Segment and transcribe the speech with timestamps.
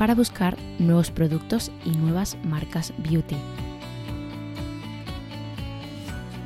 [0.00, 3.36] para buscar nuevos productos y nuevas marcas beauty.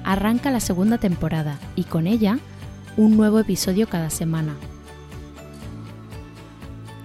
[0.02, 2.40] Arranca la segunda temporada y con ella
[2.96, 4.56] un nuevo episodio cada semana.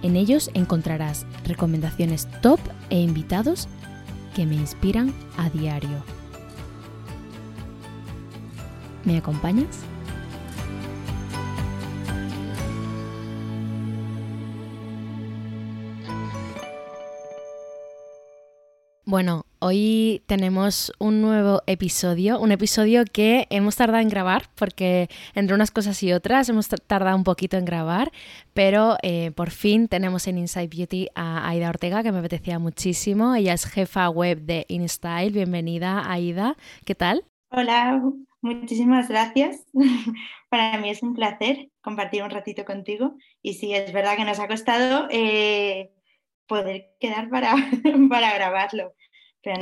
[0.02, 3.68] En ellos encontrarás recomendaciones top e invitados
[4.34, 6.02] que me inspiran a diario.
[9.04, 9.89] ¿Me acompañas?
[19.10, 25.56] Bueno, hoy tenemos un nuevo episodio, un episodio que hemos tardado en grabar porque entre
[25.56, 28.12] unas cosas y otras hemos tardado un poquito en grabar,
[28.54, 33.34] pero eh, por fin tenemos en Inside Beauty a Aida Ortega que me apetecía muchísimo.
[33.34, 35.32] Ella es jefa web de InStyle.
[35.32, 36.56] Bienvenida, Aida.
[36.84, 37.24] ¿Qué tal?
[37.50, 38.00] Hola,
[38.42, 39.66] muchísimas gracias.
[40.50, 44.38] Para mí es un placer compartir un ratito contigo y sí, es verdad que nos
[44.38, 45.08] ha costado...
[45.10, 45.90] Eh,
[46.50, 47.54] poder quedar para,
[48.10, 48.92] para grabarlo.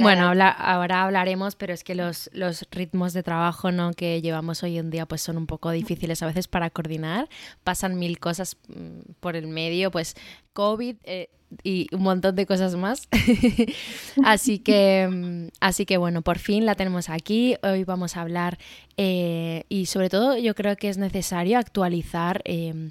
[0.01, 3.93] bueno, ahora hablaremos, pero es que los, los, ritmos de trabajo ¿no?
[3.93, 7.29] que llevamos hoy en día pues son un poco difíciles a veces para coordinar.
[7.63, 10.17] Pasan mil cosas mm, por el medio, pues
[10.53, 11.29] COVID eh,
[11.63, 13.09] y un montón de cosas más.
[14.25, 17.57] así, que, mm, así que bueno, por fin la tenemos aquí.
[17.63, 18.59] Hoy vamos a hablar
[18.97, 22.43] eh, y sobre todo yo creo que es necesario actualizar.
[22.45, 22.91] Eh,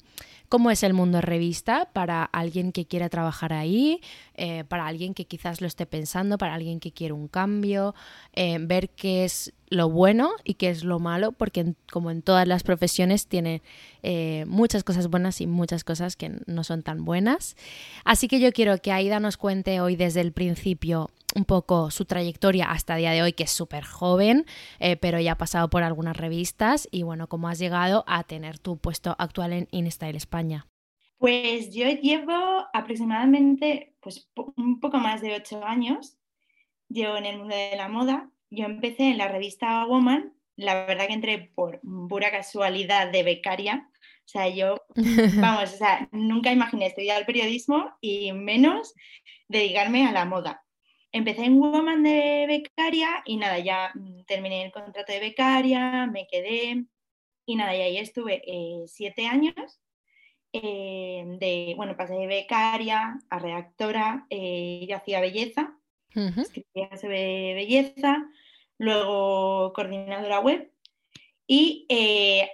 [0.50, 4.00] cómo es el mundo revista para alguien que quiera trabajar ahí,
[4.35, 7.94] eh, para alguien que quizás lo esté pensando, para alguien que quiere un cambio,
[8.34, 12.63] ver qué es lo bueno y qué es lo malo, porque como en todas las
[12.63, 13.61] profesiones tiene
[14.03, 17.55] eh, muchas cosas buenas y muchas cosas que no son tan buenas.
[18.05, 22.05] Así que yo quiero que Aida nos cuente hoy desde el principio un poco su
[22.05, 24.45] trayectoria hasta el día de hoy, que es súper joven,
[24.79, 28.59] eh, pero ya ha pasado por algunas revistas y bueno, cómo has llegado a tener
[28.59, 30.67] tu puesto actual en InStyle España.
[31.17, 36.17] Pues yo llevo aproximadamente pues, un poco más de ocho años,
[36.90, 38.29] llevo en el mundo de la moda.
[38.49, 41.79] Yo empecé en la revista Woman, la verdad que entré por
[42.09, 43.90] pura casualidad de becaria.
[43.94, 44.78] O sea, yo,
[45.41, 48.94] vamos, o sea, nunca imaginé estudiar periodismo y menos
[49.47, 50.64] dedicarme a la moda
[51.11, 56.28] empecé en Woman de becaria y nada, ya mm, terminé el contrato de becaria, me
[56.28, 56.85] quedé
[57.46, 59.79] y nada, y ahí estuve eh, siete años.
[60.53, 65.78] Eh, de, bueno, pasé de becaria a redactora, eh, yo hacía belleza,
[66.14, 68.26] escribía sobre belleza,
[68.78, 70.72] luego coordinadora web
[71.48, 71.88] y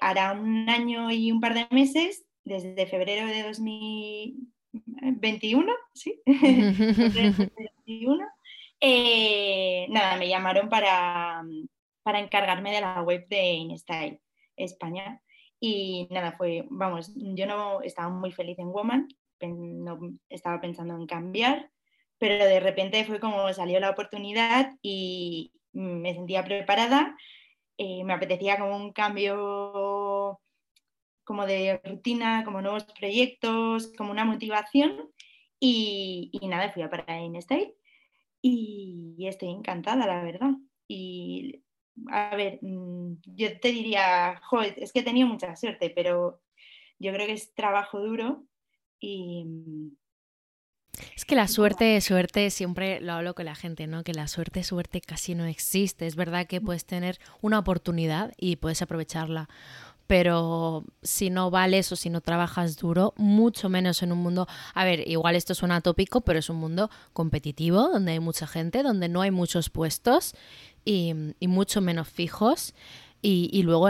[0.02, 6.22] hará un año y un par de meses, desde febrero de 2021, ¿sí?
[6.26, 8.26] 2021,
[8.82, 11.44] eh, nada, me llamaron para,
[12.04, 14.22] para encargarme de la web de InStyle
[14.56, 15.20] España.
[15.60, 19.08] Y nada, fue, vamos, yo no estaba muy feliz en Woman,
[19.42, 21.72] no estaba pensando en cambiar,
[22.18, 27.16] pero de repente fue como salió la oportunidad y me sentía preparada,
[27.78, 30.40] eh, me apetecía como un cambio
[31.24, 35.10] como de rutina, como nuevos proyectos, como una motivación
[35.60, 37.76] y, nada, fui a parar en State
[38.42, 40.52] y, estoy encantada, la verdad.
[40.88, 41.64] Y
[42.12, 44.42] a ver, mm, yo te diría,
[44.78, 46.42] es que he tenido mucha suerte, pero
[47.00, 48.46] yo creo que es trabajo duro
[49.00, 49.46] y...
[51.16, 54.04] Es que la suerte, suerte, siempre lo hablo con la gente, ¿no?
[54.04, 56.06] Que la suerte, suerte casi no existe.
[56.06, 59.50] Es verdad que puedes tener una oportunidad y puedes aprovecharla
[60.08, 64.86] pero si no vales o si no trabajas duro, mucho menos en un mundo, a
[64.86, 69.10] ver, igual esto suena tópico, pero es un mundo competitivo, donde hay mucha gente, donde
[69.10, 70.36] no hay muchos puestos
[70.86, 72.74] y, mucho menos fijos.
[73.22, 73.88] Y, luego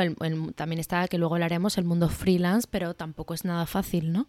[0.55, 4.27] también está que luego hablaremos el mundo freelance, pero tampoco es nada fácil, ¿no?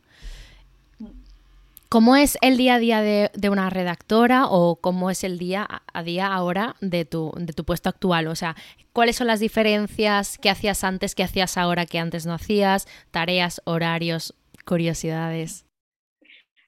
[1.94, 6.02] ¿Cómo es el día a día de, una redactora o cómo es el día a
[6.02, 8.26] día ahora de tu, de tu puesto actual?
[8.26, 8.56] O sea,
[8.92, 12.88] ¿cuáles son las diferencias que hacías antes, que hacías ahora que antes no hacías?
[13.12, 15.68] Tareas, horarios, curiosidades.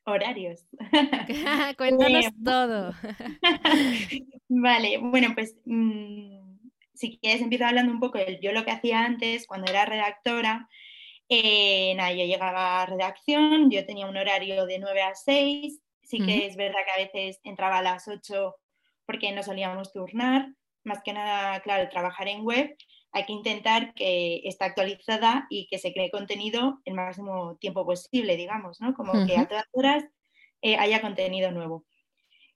[0.05, 0.64] Horarios.
[1.76, 2.94] Cuéntanos todo.
[4.49, 6.61] vale, bueno, pues mm,
[6.94, 10.69] si quieres empiezo hablando un poco de yo lo que hacía antes cuando era redactora.
[11.28, 16.25] Eh, nada, yo llegaba a redacción, yo tenía un horario de 9 a 6, sí
[16.25, 18.55] que es verdad que a veces entraba a las 8
[19.06, 20.49] porque no solíamos turnar,
[20.84, 22.76] más que nada, claro, trabajar en web,
[23.12, 28.37] hay que intentar que esté actualizada y que se cree contenido el máximo tiempo posible,
[28.37, 28.94] digamos, ¿no?
[28.94, 30.05] Como que a todas horas
[30.61, 31.84] eh, haya contenido nuevo.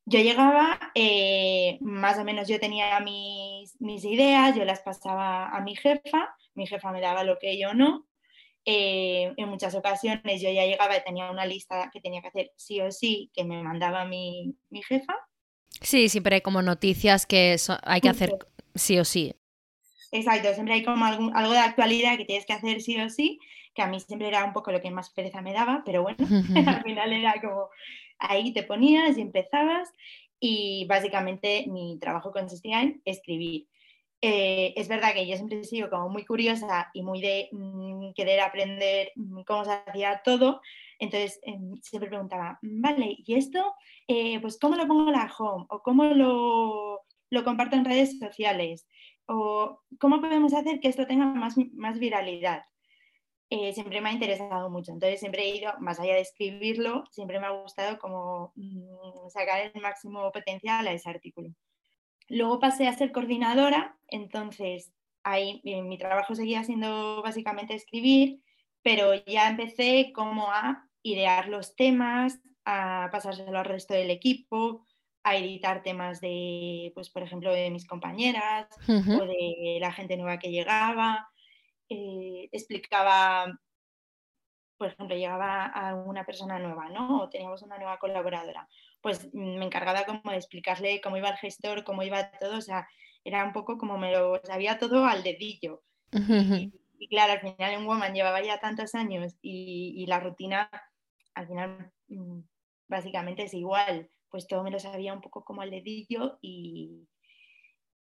[0.05, 5.61] Yo llegaba, eh, más o menos yo tenía mis, mis, ideas, yo las pasaba a
[5.61, 8.06] mi jefa, mi jefa me daba lo que yo no,
[8.65, 12.53] eh, en muchas ocasiones yo ya llegaba y tenía una lista que tenía que hacer
[12.57, 15.15] sí o sí, que me mandaba mi, jefa.
[15.81, 18.31] Sí, siempre hay como noticias que hay que hacer
[18.75, 19.35] sí o sí.
[20.12, 23.39] Exacto, siempre hay como algo de actualidad que tienes que hacer sí o sí,
[23.75, 26.19] que a mí siempre era un poco lo que más pereza me daba, pero bueno,
[26.67, 27.69] al final era como
[28.19, 29.89] ahí te ponías y empezabas
[30.39, 33.67] y básicamente mi trabajo consistía en escribir.
[34.22, 38.12] Eh, es verdad que yo siempre he sido como muy curiosa y muy de mm,
[38.14, 40.61] querer aprender mm, cómo se hacía todo,
[40.99, 43.75] entonces em, siempre preguntaba, vale, ¿y esto,
[44.08, 45.64] eh, pues cómo lo pongo en la home?
[45.70, 47.00] ¿O cómo lo,
[47.44, 48.87] comparto en redes sociales?
[49.26, 52.64] ¿O cómo podemos hacer que esto tenga más, más viralidad?
[53.50, 57.40] Eh, siempre me ha interesado mucho, entonces siempre he ido, más allá de escribirlo, siempre
[57.40, 61.50] me ha gustado como mm, sacar el máximo potencial a ese artículo.
[62.31, 64.93] Luego pasé a ser coordinadora, entonces
[65.25, 68.41] ahí eh, mi trabajo seguía siendo básicamente escribir,
[68.82, 74.87] pero ya empecé como a idear los temas, a pasárselo al resto del equipo,
[75.25, 80.38] a editar temas de, pues por ejemplo, de mis compañeras o de la gente nueva
[80.38, 81.29] que llegaba.
[81.88, 83.59] Eh, explicaba,
[84.79, 87.23] por ejemplo, llegaba a una persona nueva, ¿no?
[87.23, 88.69] O teníamos una nueva colaboradora
[89.00, 92.61] pues mm, me encargaba como de explicarle cómo iba el gestor, cómo iba todo, o
[92.61, 92.87] sea,
[93.25, 95.83] era un poco como me lo sabía todo al dedillo.
[96.12, 100.71] y, claro, al final en Woman llevaba ya tantos años y, la rutina
[101.35, 102.40] al final mm,
[102.88, 107.09] básicamente es igual, pues todo me lo sabía un poco como al dedillo y,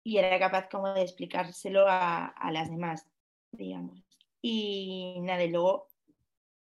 [0.02, 3.06] y era capaz como de explicárselo a, a las demás,
[3.52, 4.04] digamos.
[4.42, 5.88] Y nada, y luego,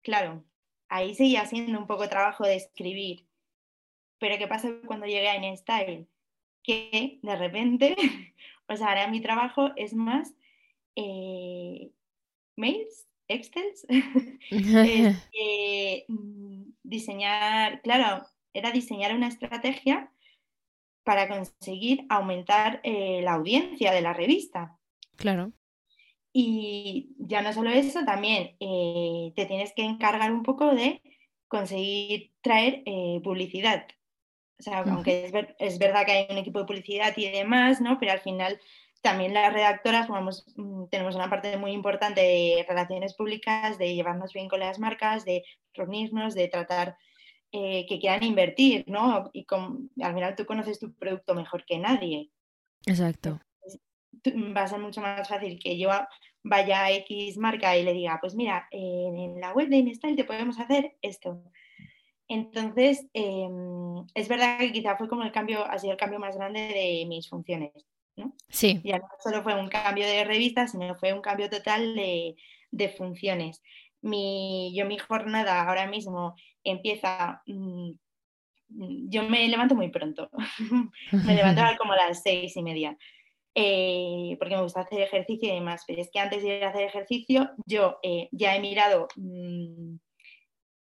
[0.03, 0.45] claro,
[0.89, 3.27] ahí seguía siendo un poco trabajo de escribir,
[4.23, 6.07] pero ¿qué pasa cuando llegué a InStyle?
[6.63, 7.97] Que de repente,
[8.69, 10.33] o sea, ahora mi trabajo es más
[10.95, 11.91] eh,
[12.55, 13.85] mails, Excels,
[16.09, 18.25] mm, diseñar, claro,
[18.55, 20.13] era diseñar una estrategia
[21.03, 24.79] para conseguir aumentar eh, la audiencia de la revista.
[25.17, 25.51] Claro.
[26.33, 31.03] Y ya no solo eso, también eh, te tienes que encargar un poco de
[31.49, 32.85] conseguir traer
[33.25, 33.89] publicidad.
[34.63, 35.25] O sea, aunque
[35.59, 37.99] es, verdad que hay un equipo de publicidad y demás, ¿no?
[37.99, 38.61] Pero al final
[39.01, 44.49] también las redactoras mm, tenemos una parte muy importante de relaciones públicas, de llevarnos bien
[44.49, 45.43] con las marcas, de
[45.75, 46.97] reunirnos, de tratar
[47.51, 49.33] eh, que quieran invertir, ¿no?
[49.33, 49.45] Y
[50.01, 52.31] al final tú conoces tu producto mejor que nadie.
[52.87, 53.41] Exacto.
[54.57, 55.91] va a ser mucho más fácil que yo
[56.45, 60.23] vaya a X marca y le diga, pues mira, en la web de InStyle te
[60.23, 61.43] podemos hacer esto.
[62.33, 66.35] Entonces, em, es verdad que quizá fue como el cambio, ha sido el cambio más
[66.35, 67.73] grande de mis funciones.
[68.17, 68.35] ¿no?
[68.49, 68.81] Sí.
[68.85, 72.35] Ya no solo fue un cambio de revista, sino fue un cambio total de,
[72.71, 73.63] de funciones.
[74.01, 76.35] Mi, yo mi jornada ahora mismo
[76.65, 77.91] empieza, mm,
[79.11, 80.31] yo me levanto muy pronto,
[81.13, 82.97] me levanto como a las seis y media.
[83.55, 86.71] Eh, porque me gusta hacer ejercicio y demás, pero es que antes de ir a
[86.71, 89.97] hacer ejercicio yo eh, ya he mirado mm,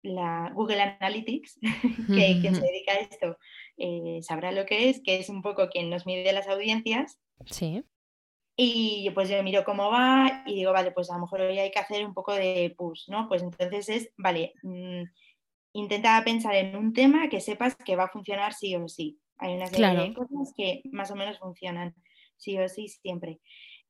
[0.06, 1.58] la Google Analytics,
[2.08, 3.36] que quien se dedica a esto
[3.76, 7.20] eh, sabrá lo que es, que es un poco quien nos mide las audiencias.
[7.46, 7.84] Sí.
[8.56, 11.70] Y pues yo miro cómo va y digo, vale, pues a lo mejor hoy hay
[11.70, 13.28] que hacer un poco de push, ¿no?
[13.28, 15.02] Pues entonces es, vale, mm,
[15.74, 19.18] intenta pensar en un tema que sepas que va a funcionar sí o sí.
[19.36, 21.94] Hay una serie de cosas que más o menos funcionan
[22.36, 23.40] sí o sí siempre.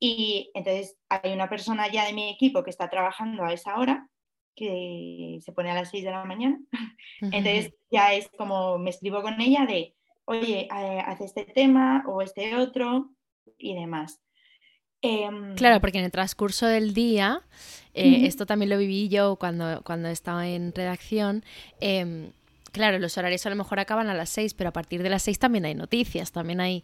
[0.01, 4.09] Y entonces hay una persona ya de mi equipo que está trabajando a esa hora
[4.57, 6.59] que se pone a las 6 de la mañana.
[7.21, 9.95] Entonces ya es como me escribo con ella de,
[10.25, 13.11] oye, eh, haz este tema o este otro
[13.59, 14.21] y demás.
[15.03, 17.43] Em, claro, porque en el transcurso del día,
[17.95, 21.45] eh, esto también lo viví yo cuando, cuando estaba en redacción,
[21.81, 22.33] em,
[22.73, 25.23] claro, los horarios a lo mejor acaban a las 6, pero a partir de las
[25.23, 26.83] 6 también hay noticias, también hay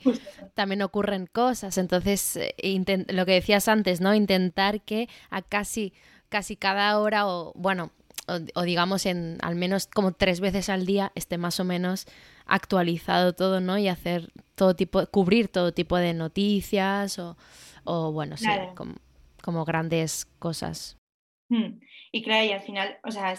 [0.54, 4.14] también ocurren cosas, entonces eh, lo que decías antes, ¿no?
[4.14, 5.92] Intentar que a casi
[6.32, 7.92] casi cada hora o, bueno,
[8.54, 12.06] o, digamos en al menos como tres veces al día esté más o menos
[12.46, 13.76] actualizado todo, ¿no?
[13.76, 17.36] Y hacer todo tipo, cubrir todo tipo de noticias o,
[17.84, 18.48] o bueno, sí,
[19.42, 20.96] como, grandes cosas.
[21.50, 21.80] Hmm.
[22.10, 23.34] Y claro, y al final, o sea,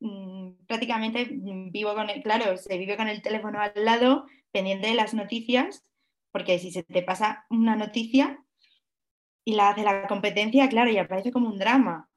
[0.00, 4.94] mm, prácticamente vivo con el, claro, se vive con el teléfono al lado, pendiente de
[4.94, 5.82] las noticias,
[6.30, 8.44] porque si se te pasa una noticia
[9.46, 12.10] y la hace la competencia, claro, y aparece como un drama.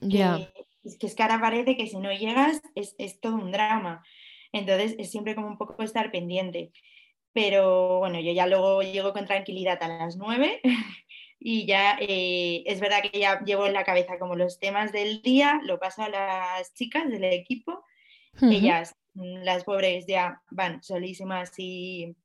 [0.00, 0.52] Ya.
[0.84, 4.04] es que es que ahora parece que si no llegas es, todo un drama.
[4.52, 6.72] Entonces es siempre como un poco estar pendiente.
[7.32, 10.60] Pero bueno, yo ya luego llego con tranquilidad a las nueve
[11.38, 15.22] y ya eh, es verdad que ya llevo en la cabeza como los temas del
[15.22, 17.84] día, lo paso a las chicas del equipo.
[18.42, 22.16] Ellas, mm, las pobres, ya van solísimas y,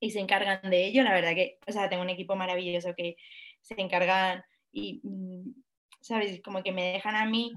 [0.00, 1.02] y se encargan de ello.
[1.02, 3.16] La verdad que, o sea, tengo un equipo maravilloso que
[3.60, 5.61] se encargan y mm,
[6.02, 6.42] ¿sabes?
[6.42, 7.52] Como que me dejan a mí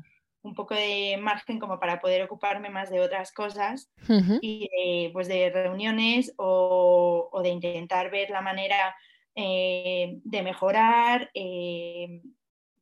[0.46, 3.90] un poco de margen como para poder ocuparme más de otras cosas
[4.42, 8.96] y de, pues de reuniones o, de intentar ver la manera
[9.34, 11.32] eh, de mejorar.
[11.34, 12.22] Eh,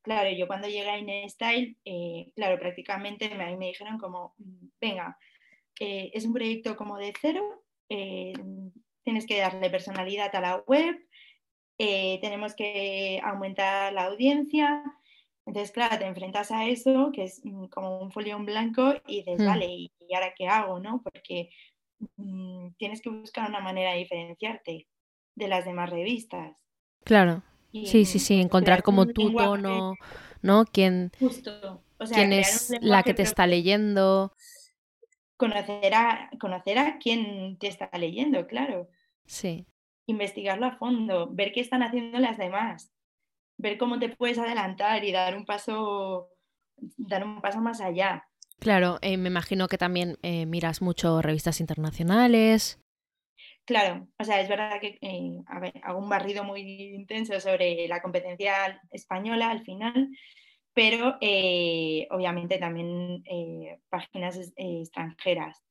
[0.01, 4.36] claro, yo cuando llegué a InStyle, eh, claro, prácticamente a mí me dijeron como,
[4.82, 5.17] venga,
[5.79, 10.98] es un proyecto como de cero, tienes que darle personalidad a la web,
[11.77, 14.84] tenemos que aumentar la audiencia,
[15.46, 19.40] entonces, claro, te enfrentas a eso, que es mm, como un folión blanco, y dices,
[19.40, 19.46] hmm.
[19.46, 20.80] vale, ¿y ahora qué hago?
[20.80, 21.02] ¿no?
[21.02, 21.50] Porque
[22.16, 24.88] mm, tienes que buscar una manera de diferenciarte
[25.36, 26.56] de las demás revistas.
[27.04, 27.44] Claro.
[27.72, 29.96] sí, sí, sí, encontrar como tu tono,
[30.42, 30.66] ¿no?
[30.66, 31.12] ¿Quién,
[32.14, 34.34] quién es la que te está leyendo?
[35.36, 38.88] Conocer a, conocer a quién te está leyendo, claro.
[39.26, 39.66] Sí.
[40.06, 42.94] Investigarlo a fondo, ver qué están haciendo las demás
[43.63, 46.29] ver cómo te puedes adelantar y dar un paso,
[46.98, 48.27] dar un paso más allá.
[48.60, 52.79] Claro, eh, me imagino que también eh, miras mucho revistas internacionales.
[53.65, 55.41] Claro, o sea, es verdad que eh,
[55.82, 56.62] hago un barrido muy
[56.93, 60.10] intenso sobre la competencia española al final,
[60.74, 61.17] pero
[62.10, 63.24] obviamente también
[63.89, 65.63] páginas extranjeras.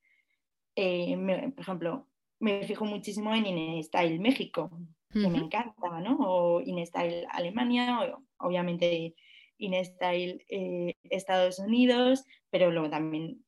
[0.75, 2.09] por ejemplo,
[2.41, 4.71] me fijo muchísimo en InStyle México,
[5.13, 6.17] que me encanta, ¿no?
[6.21, 9.15] O InStyle Alemania, o, obviamente
[9.59, 13.45] InStyle eh, Estados Unidos, pero luego también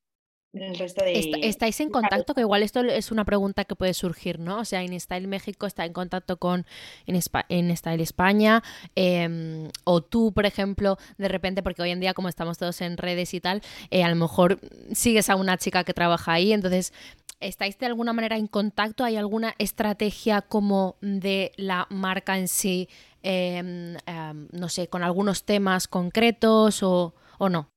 [0.55, 1.33] el resto de...
[1.43, 2.35] ¿Estáis en contacto?
[2.35, 4.61] Que igual esto es una pregunta que puede surgir, ¿no?
[4.61, 6.65] O sea, InStyle México está en contacto con
[7.07, 8.63] InStyle España,
[8.95, 12.97] em, o tú, por ejemplo, de repente, porque hoy en día como estamos todos en
[12.97, 14.61] redes y tal, eh, a lo mejor
[14.93, 16.93] sigues a una chica que trabaja ahí, entonces
[17.45, 19.05] ¿Estáis de alguna manera en contacto?
[19.05, 22.89] ¿Hay alguna estrategia como de la marca en sí,
[23.23, 27.15] em, em, no sé, con algunos temas concretos o,
[27.51, 27.71] no?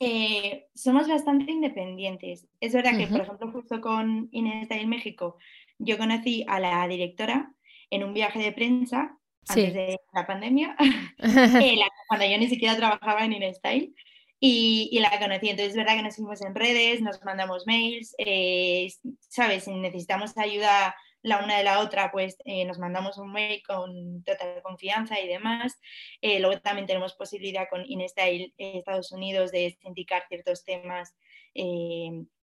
[0.00, 2.46] Eh, somos bastante independientes.
[2.60, 5.36] Es verdad que, por ejemplo, justo con Inés en México,
[5.78, 7.52] yo conocí a la directora
[7.90, 9.18] en un viaje de prensa
[9.48, 10.76] antes de la pandemia,
[11.18, 11.76] eh,
[12.06, 13.94] cuando yo ni siquiera trabajaba en InStyle
[14.40, 15.50] y, la conocí.
[15.50, 18.92] Entonces es verdad que nos seguimos en redes, nos mandamos mails, eh,
[19.28, 19.64] ¿sabes?
[19.64, 24.22] Si necesitamos ayuda la una de la otra, pues eh, nos mandamos un mail con
[24.22, 25.78] total confianza y demás.
[26.20, 31.14] Eh, luego también tenemos posibilidad con InStyle Estados Unidos de sindicar ciertos temas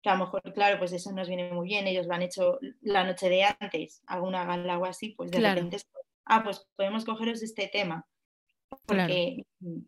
[0.02, 2.58] que a lo mejor, claro, pues eso nos viene muy bien, ellos lo han hecho
[2.82, 5.78] la noche de antes, alguna gala o así, pues de repente,
[6.26, 8.08] ah, pues podemos cogeros este tema,
[8.86, 9.80] porque mm,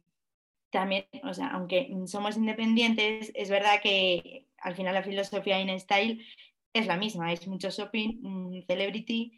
[0.72, 6.26] también, o sea, aunque somos independientes, es verdad que al final la filosofía in style
[6.74, 9.34] es la misma, es mucho shopping, celebrity,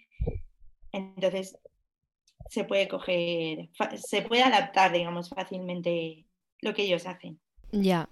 [0.92, 1.58] entonces
[2.50, 6.26] se puede coger, se puede adaptar, digamos, fácilmente
[6.62, 7.40] lo que ellos hacen.
[7.74, 8.08] Ya,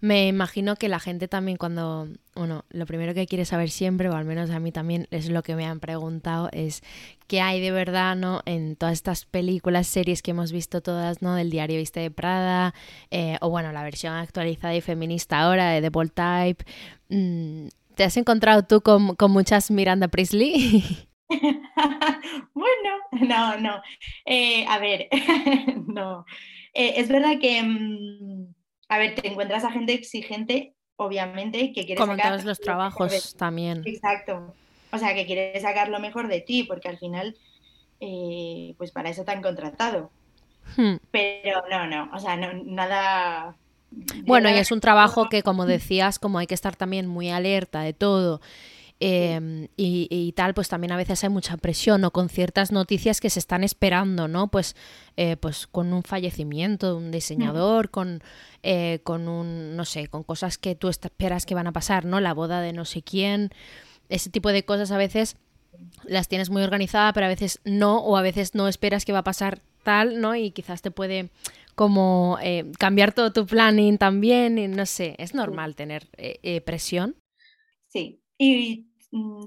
[0.00, 4.14] me imagino que la gente también cuando, bueno, lo primero que quiere saber siempre, o
[4.14, 6.82] al menos a mí también es lo que me han preguntado, es
[7.26, 8.42] qué hay de verdad, ¿no?
[8.46, 11.34] En todas estas películas, series que hemos visto todas, ¿no?
[11.34, 12.72] Del diario Viste de Prada,
[13.10, 16.64] eh, o bueno, la versión actualizada y feminista ahora de The Bold Type.
[17.08, 20.84] Mm, ¿Te has encontrado tú con, muchas Miranda Priestley?
[22.54, 23.82] bueno, no, no.
[24.24, 25.08] Eh, a ver,
[25.86, 26.24] no.
[26.74, 27.60] Eh, es verdad que...
[27.60, 28.59] Mm,
[28.90, 33.36] a ver, te encuentras a gente exigente, obviamente, que quiere Como en todos los trabajos
[33.36, 33.82] también.
[33.86, 34.52] Exacto.
[34.90, 37.36] O sea, que quiere sacar lo mejor de ti, porque al final,
[38.00, 40.10] eh, pues para eso te han contratado.
[40.76, 40.96] Hmm.
[41.12, 43.56] Pero no, no, o sea, no, nada...
[44.24, 47.82] Bueno, y es un trabajo que, como decías, como hay que estar también muy alerta
[47.82, 48.40] de todo
[49.02, 53.30] Em, y, tal, pues también a veces hay mucha presión o con ciertas noticias que
[53.30, 54.48] se están esperando, ¿no?
[54.48, 54.76] Pues,
[55.16, 58.22] eh, pues con un fallecimiento de un diseñador, con,
[58.62, 62.20] eh, con un, no sé, con cosas que tú esperas que van a pasar, ¿no?
[62.20, 63.52] La boda de no sé quién,
[64.10, 65.36] ese tipo de cosas a veces
[66.04, 69.20] las tienes muy organizadas, pero a veces no, o a veces no esperas que va
[69.20, 70.36] a pasar tal, ¿no?
[70.36, 71.30] Y quizás te puede
[71.74, 76.06] como eh, cambiar todo tu planning también, y no sé, es normal tener
[76.66, 77.16] presión.
[77.88, 78.89] Sí, y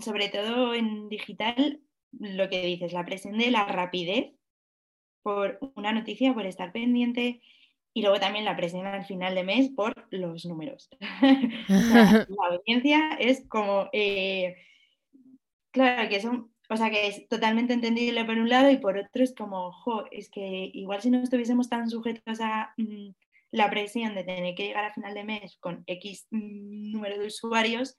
[0.01, 4.33] sobre todo en digital, lo que dices, la presión de la rapidez
[5.21, 7.41] por una noticia, por estar pendiente,
[7.93, 10.89] y luego también la presión al final de mes por los números.
[11.69, 14.55] la audiencia es como, eh,
[15.71, 19.23] claro, que son, o sea, que es totalmente entendible por un lado y por otro
[19.23, 23.11] es como, jo, es que igual si no estuviésemos tan sujetos a mm,
[23.51, 27.27] la presión de tener que llegar a final de mes con X mm, número de
[27.27, 27.97] usuarios,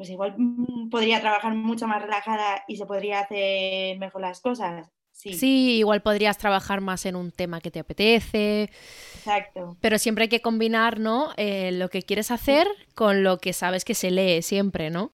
[0.00, 4.90] pues igual mm, podría trabajar mucho más relajada y se podría hacer mejor las cosas.
[5.12, 5.34] Sí.
[5.34, 8.70] sí, igual podrías trabajar más en un tema que te apetece.
[9.16, 9.76] Exacto.
[9.82, 11.34] Pero siempre hay que combinar, ¿no?
[11.36, 15.12] Eh, lo que quieres hacer con lo que sabes que se lee siempre, ¿no?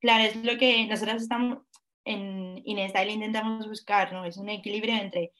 [0.00, 1.58] Claro, es lo que nosotros estamos
[2.04, 4.24] en InStyle intentamos buscar, ¿no?
[4.24, 5.32] Es un equilibrio entre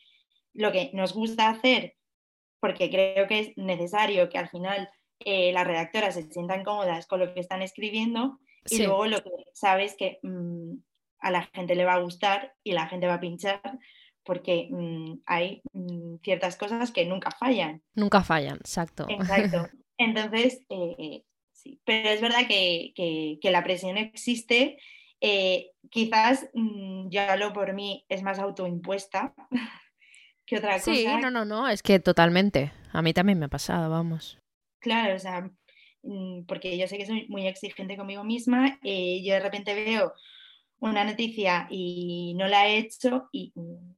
[0.53, 1.95] lo que nos gusta hacer,
[2.59, 7.21] porque creo que es necesario que al final eh, las redactoras se sientan cómodas con
[7.21, 10.75] lo que están escribiendo, y luego lo que sabes que mm,
[11.21, 13.61] a la gente le va a gustar y la gente va a pinchar
[14.25, 17.83] porque mm, hay mm, ciertas cosas que nunca fallan.
[17.95, 19.07] Nunca fallan, exacto.
[19.09, 19.69] Exacto.
[19.99, 21.23] Entonces, eh,
[21.53, 24.79] sí, pero es verdad que, la presión existe.
[25.21, 26.49] Eh, quizás,
[27.09, 29.35] ya lo por mí, es más autoimpuesta
[30.47, 30.95] que otra cosa.
[30.95, 32.73] Sí, no, no, no, es que totalmente.
[32.93, 34.39] A mí también me ha pasado, vamos.
[34.81, 35.51] Claro, o sea,
[36.47, 40.13] porque yo sé que soy muy exigente conmigo misma, eh, yo de repente veo
[40.81, 43.95] una noticia y no la he hecho y, mm,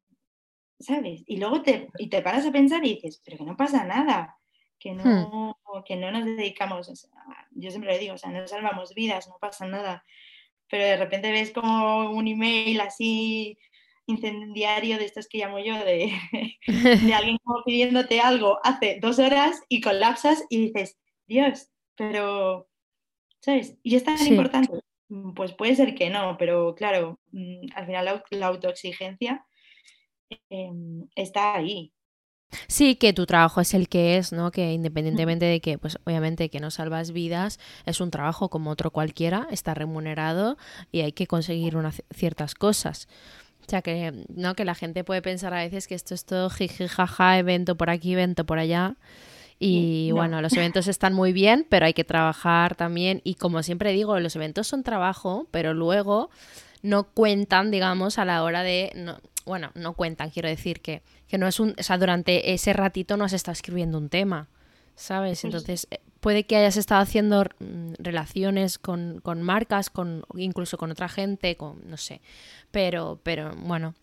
[0.78, 1.22] ¿sabes?
[1.26, 4.36] Y luego te, y te paras a pensar y dices, pero que no pasa nada,
[4.78, 5.02] que hmm.
[5.04, 7.08] no, que no nos dedicamos,
[7.52, 10.04] yo siempre lo digo, o sea, no salvamos vidas, no pasa nada,
[10.68, 13.58] pero de repente ves como un email así
[14.06, 16.12] incendiario de estos que llamo yo, de,
[16.66, 22.68] de alguien como pidiéndote algo hace dos horas y colapsas y dices, Dios, pero,
[23.40, 23.76] ¿sabes?
[23.82, 24.80] ¿Y es tan importante?
[25.34, 29.46] Pues puede ser que no, pero claro, mm, al final la, autoexigencia
[30.50, 31.92] em, está ahí.
[32.68, 34.50] Sí, que tu trabajo es el que es, ¿no?
[34.50, 38.90] Que independientemente de que, pues obviamente que no salvas vidas, es un trabajo como otro
[38.90, 40.56] cualquiera, está remunerado
[40.92, 43.08] y hay que conseguir unas ciertas cosas.
[43.66, 44.54] O sea que, ¿no?
[44.54, 47.90] Que la gente puede pensar a veces que esto es todo jiji, jaja, evento por
[47.90, 48.96] aquí, evento por allá.
[49.58, 53.22] Y bueno, los eventos están muy bien, pero hay que trabajar también.
[53.24, 56.30] Y como siempre digo, los eventos son trabajo, pero luego
[56.82, 58.92] no cuentan, digamos, a la hora de...
[58.94, 61.74] No, bueno, no cuentan, quiero decir que, que no es un...
[61.78, 64.48] O sea, durante ese ratito no has estado escribiendo un tema,
[64.94, 65.42] ¿sabes?
[65.44, 70.90] Entonces, eh, puede que hayas estado haciendo mm, relaciones con, con marcas, con incluso con
[70.90, 71.80] otra gente, con...
[71.88, 72.20] no sé.
[72.70, 73.94] Pero, pero bueno,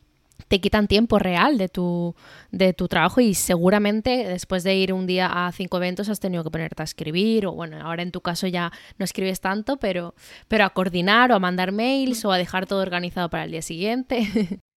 [0.47, 2.15] te quitan tiempo real de tu,
[2.51, 6.43] de tu trabajo y seguramente después de ir un día a cinco eventos has tenido
[6.43, 10.15] que ponerte a escribir o bueno, ahora en tu caso ya no escribes tanto, pero,
[10.47, 13.61] pero a coordinar o a mandar mails o a dejar todo organizado para el día
[13.61, 14.27] siguiente.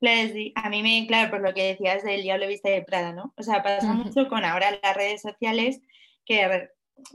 [0.00, 0.52] Claro, sí.
[0.54, 3.34] A mí me, claro, por lo que decías del diablo viste de Prada, ¿no?
[3.36, 5.80] O sea, pasa mucho con ahora las redes sociales
[6.24, 6.68] que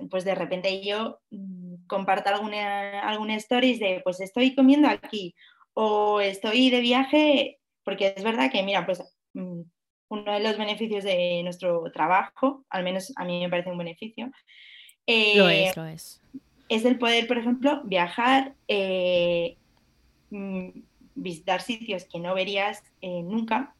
[0.09, 5.35] pues de repente yo mm, comparto alguna, alguna stories de pues estoy comiendo aquí
[5.73, 9.61] o estoy de viaje, porque es verdad que, mira, pues mm,
[10.09, 14.31] uno de los beneficios de nuestro trabajo, al menos a mí me parece un beneficio,
[15.07, 16.21] lo es, eh, lo es.
[16.69, 19.57] Es el poder, por ejemplo, viajar, eh,
[20.29, 20.69] mm,
[21.15, 23.75] visitar sitios que no verías eh, nunca,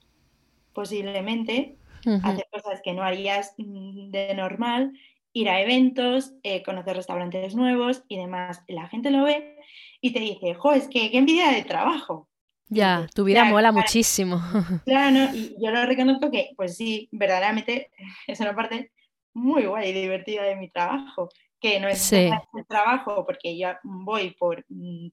[0.74, 1.78] posiblemente,
[2.22, 4.92] hacer cosas que no harías mm, de normal,
[5.32, 6.34] ir a eventos,
[6.66, 8.62] conocer restaurantes nuevos y demás.
[8.68, 9.58] La gente lo ve
[10.02, 12.28] y te dice, jo, es que qué envidia de trabajo.
[12.70, 14.42] Ya, tu vida mola muchísimo.
[14.86, 15.36] Claro, ¿no?
[15.36, 17.92] y yo lo reconozco que, pues sí, verdaderamente
[18.28, 18.92] es una parte
[19.34, 22.32] muy guay y divertida de mi trabajo, que no es el
[22.68, 25.08] trabajo porque yo voy por, mm,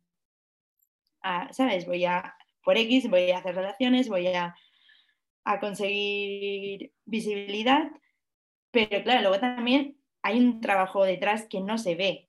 [1.50, 1.86] ¿sabes?
[1.86, 4.54] Voy a, por X, voy a hacer relaciones, voy a,
[5.44, 7.90] a conseguir visibilidad,
[8.70, 12.28] pero claro, luego también hay un trabajo detrás que no se ve.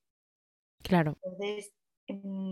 [0.81, 1.17] Claro.
[1.23, 1.73] Entonces,
[2.07, 2.50] mm,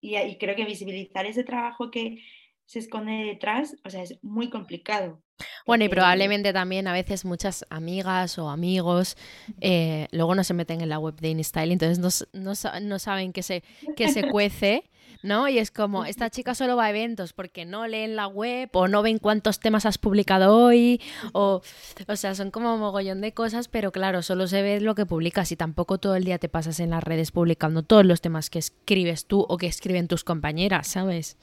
[0.00, 2.22] y, y, creo que visibilizar ese trabajo que
[2.66, 5.22] se esconde detrás, o sea, es muy complicado.
[5.66, 9.16] Bueno, y probablemente también a veces muchas amigas o amigos
[9.60, 13.42] eh, luego no se meten en la web de InStyle, entonces no, no, saben que
[13.42, 13.62] se,
[13.96, 14.84] que se cuece,
[15.26, 15.48] ¿no?
[15.48, 18.88] Y es como, esta chica solo va a eventos porque no leen la web o
[18.88, 21.00] no ven cuántos temas has publicado hoy,
[21.32, 21.60] o,
[22.08, 25.52] o sea, son como mogollón de cosas, pero claro, solo se ve lo que publicas
[25.52, 28.58] y tampoco todo el día te pasas en las redes publicando todos los temas que
[28.58, 31.36] escribes tú o que escriben tus compañeras, ¿sabes?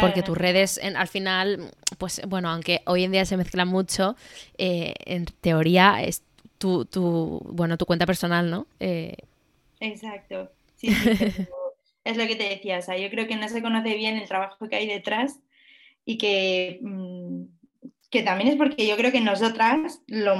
[0.00, 4.16] porque tus redes, al final, pues bueno, aunque hoy en día se mezcla mucho,
[4.56, 6.22] eh, en teoría es
[6.56, 8.66] tu, tu, bueno, tu cuenta personal, ¿no?
[8.80, 9.16] Eh,
[9.80, 10.50] Exacto.
[10.76, 10.88] Sí,
[12.04, 14.28] es lo que te decía, o sea, yo creo que no se conoce bien el
[14.28, 15.40] trabajo que hay detrás
[16.04, 17.44] y que, mm,
[18.10, 20.34] que también es porque yo creo que nosotras lo,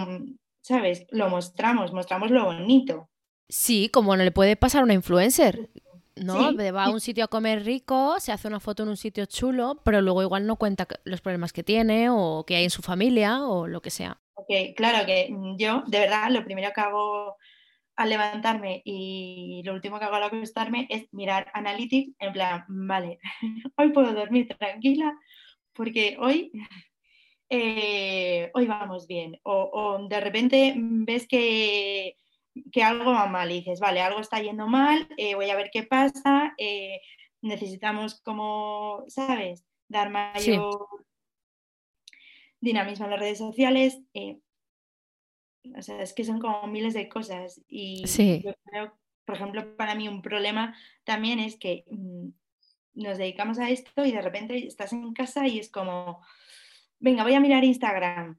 [0.61, 1.07] ¿sabes?
[1.11, 3.09] Lo mostramos, mostramos lo bonito.
[3.49, 5.71] Sí, como no le puede pasar a una influencer,
[6.17, 6.55] ¿no?
[6.57, 9.81] Va a un sitio a comer rico, se hace una foto en un sitio chulo,
[9.85, 13.45] pero luego igual no cuenta los problemas que tiene o que hay en su familia
[13.45, 14.21] o lo que sea.
[14.35, 17.37] Okay, claro que yo, de verdad, lo primero que hago
[18.03, 23.19] al levantarme y lo último que hago al acostarme es mirar Analytics en plan, vale,
[23.77, 25.17] hoy puedo dormir tranquila
[25.73, 26.53] porque hoy,
[27.51, 29.39] eh, hoy vamos bien.
[29.45, 32.17] o de repente ves que
[32.71, 35.71] que algo va mal y dices, vale, algo está yendo mal, eh, voy a ver
[35.73, 37.01] qué pasa, eh,
[37.41, 39.65] necesitamos como, ¿sabes?
[39.89, 40.87] Dar mayor
[42.61, 44.01] dinamismo en las redes sociales.
[45.77, 48.05] O sea, es que son como miles de cosas y
[48.43, 48.93] yo creo,
[49.25, 52.29] por ejemplo, para mí un problema también es que mm,
[52.95, 56.21] nos dedicamos a esto y de repente estás en casa y es como,
[56.99, 58.39] venga, voy a mirar Instagram.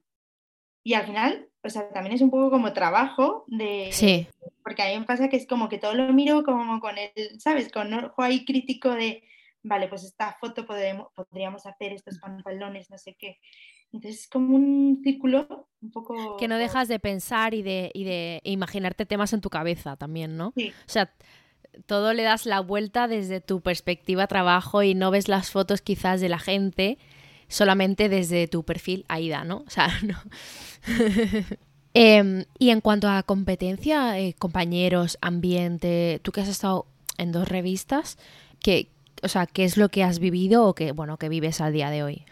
[0.82, 3.88] Y al final o sea, también es un poco como trabajo de...
[3.90, 4.28] Sí.
[4.62, 7.40] Porque a mí me pasa que es como que todo lo miro como con el,
[7.40, 7.72] ¿sabes?
[7.72, 9.24] Con ojo ahí crítico de,
[9.62, 13.40] vale, pues esta foto podríamos hacer estos pantalones, no sé qué.
[13.94, 16.36] Entonces es como un círculo un poco...
[16.36, 20.36] Que no dejas de pensar y de, y de imaginarte temas en tu cabeza también,
[20.36, 20.52] ¿no?
[20.56, 20.70] Sí.
[20.70, 21.12] O sea,
[21.86, 26.20] todo le das la vuelta desde tu perspectiva trabajo y no ves las fotos quizás
[26.20, 26.98] de la gente
[27.46, 29.58] solamente desde tu perfil AIDA, ¿no?
[29.64, 30.18] O sea, no.
[31.96, 36.86] Em, y en cuanto a competencia, eh, compañeros, ambiente, tú que has estado
[37.18, 38.18] en dos revistas,
[38.58, 38.88] ¿qué,
[39.22, 41.90] o sea, ¿qué es lo que has vivido o que, bueno, que vives al día
[41.90, 42.24] de hoy?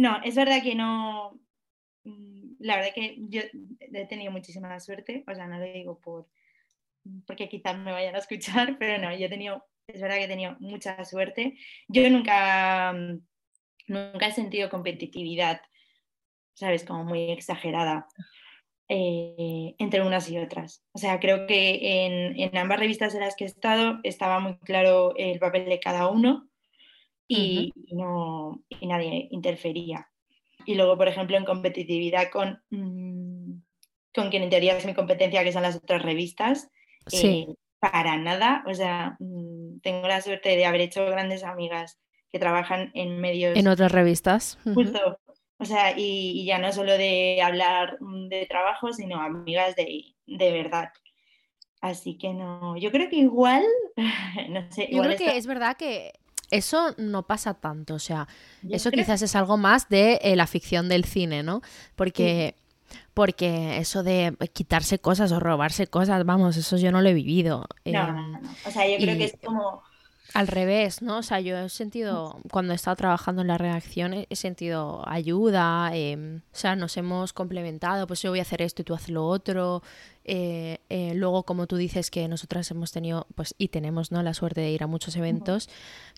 [0.00, 1.38] No, es verdad que no.
[2.04, 3.42] Mm, la verdad que yo
[3.80, 6.26] he tenido muchísima suerte, o sea, no lo digo por
[7.26, 10.28] porque quizás me vayan a escuchar, pero no, yo he tenido, es verdad que he
[10.28, 11.58] tenido mucha suerte.
[11.88, 12.94] Yo nunca
[13.88, 15.60] nunca he sentido competitividad,
[16.54, 16.84] ¿sabes?
[16.84, 18.06] Como muy exagerada
[18.88, 20.82] eh, entre unas y otras.
[20.92, 25.14] O sea, creo que en, ambas revistas en las que he estado estaba muy claro
[25.16, 26.49] el papel de cada uno
[27.30, 30.08] y, no, y nadie interfería.
[30.66, 33.62] Y luego, por ejemplo, en competitividad con, mm,
[34.14, 36.68] con quien en teoría es mi competencia, que son las otras revistas,
[37.06, 37.46] sí.
[37.48, 38.64] Eh, para nada.
[38.66, 43.56] O sea, mm, tengo la suerte de haber hecho grandes amigas que trabajan en medios.
[43.56, 44.58] En otras revistas.
[44.74, 45.18] Justo.
[45.58, 50.90] O sea, y, ya no solo de hablar de trabajo, sino amigas de, verdad.
[51.80, 53.64] Así que no, yo creo que igual,
[54.48, 54.88] no sé.
[54.90, 56.12] Yo creo que es verdad que
[56.50, 58.28] eso no pasa tanto, o sea,
[58.68, 61.62] eso quizás es algo más de eh, la ficción del cine, ¿no?
[61.96, 62.56] Porque,
[63.14, 67.66] porque eso de quitarse cosas o robarse cosas, vamos, eso yo no lo he vivido.
[67.84, 68.50] No, no, no.
[68.66, 69.82] O sea, yo creo que es como
[70.34, 71.18] Al revés, ¿no?
[71.18, 75.90] O sea, yo he sentido, cuando he estado trabajando en la redacción, he sentido ayuda,
[75.94, 79.10] em, o sea, nos hemos complementado, pues yo voy a hacer esto y tú haces
[79.10, 79.82] lo otro.
[80.32, 84.22] Eh, eh, luego, como tú dices, que nosotras hemos tenido, pues, y tenemos, ¿no?
[84.22, 85.68] La suerte de ir a muchos eventos.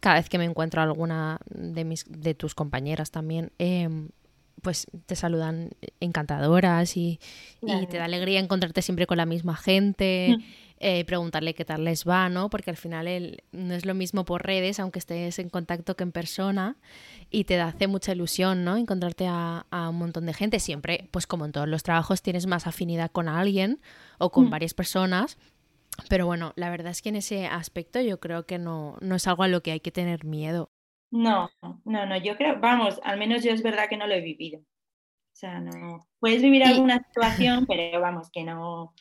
[0.02, 4.10] Cada vez que me encuentro alguna de, mis, de tus compañeras también, em,
[4.62, 5.70] pues te saludan
[6.00, 7.20] encantadoras y,
[7.60, 10.38] y, te da alegría encontrarte siempre con la misma gente.
[10.84, 12.50] Eh, preguntarle qué tal les va, ¿no?
[12.50, 16.02] Porque al final él, no es lo mismo por redes, aunque estés en contacto que
[16.02, 16.76] en persona,
[17.30, 18.76] y te hace mucha ilusión, ¿no?
[18.76, 20.58] Encontrarte a, un montón de gente.
[20.58, 23.80] Siempre, pues como en todos los trabajos, tienes más afinidad con alguien
[24.18, 24.50] o con mm.
[24.50, 25.38] varias personas.
[26.08, 29.28] Pero bueno, la verdad es que en ese aspecto yo creo que no, no es
[29.28, 30.68] algo a lo que hay que tener miedo.
[31.12, 31.48] No,
[31.84, 34.58] no, no, yo creo, vamos, al menos yo es verdad que no lo he vivido.
[34.60, 36.08] O sea, no.
[36.18, 38.94] Puedes vivir alguna situación, pero vamos, que no,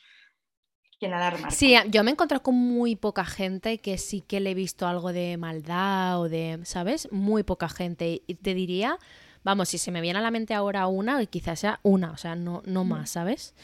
[1.50, 4.86] Sí, yo me he encontrado con muy poca gente que sí que le he visto
[4.86, 7.10] algo de maldad o de, ¿sabes?
[7.10, 8.22] Muy poca gente.
[8.26, 8.98] Y te diría,
[9.42, 12.36] vamos, si se me viene a la mente ahora una, quizás sea una, o sea,
[12.36, 13.54] no, no más, ¿sabes?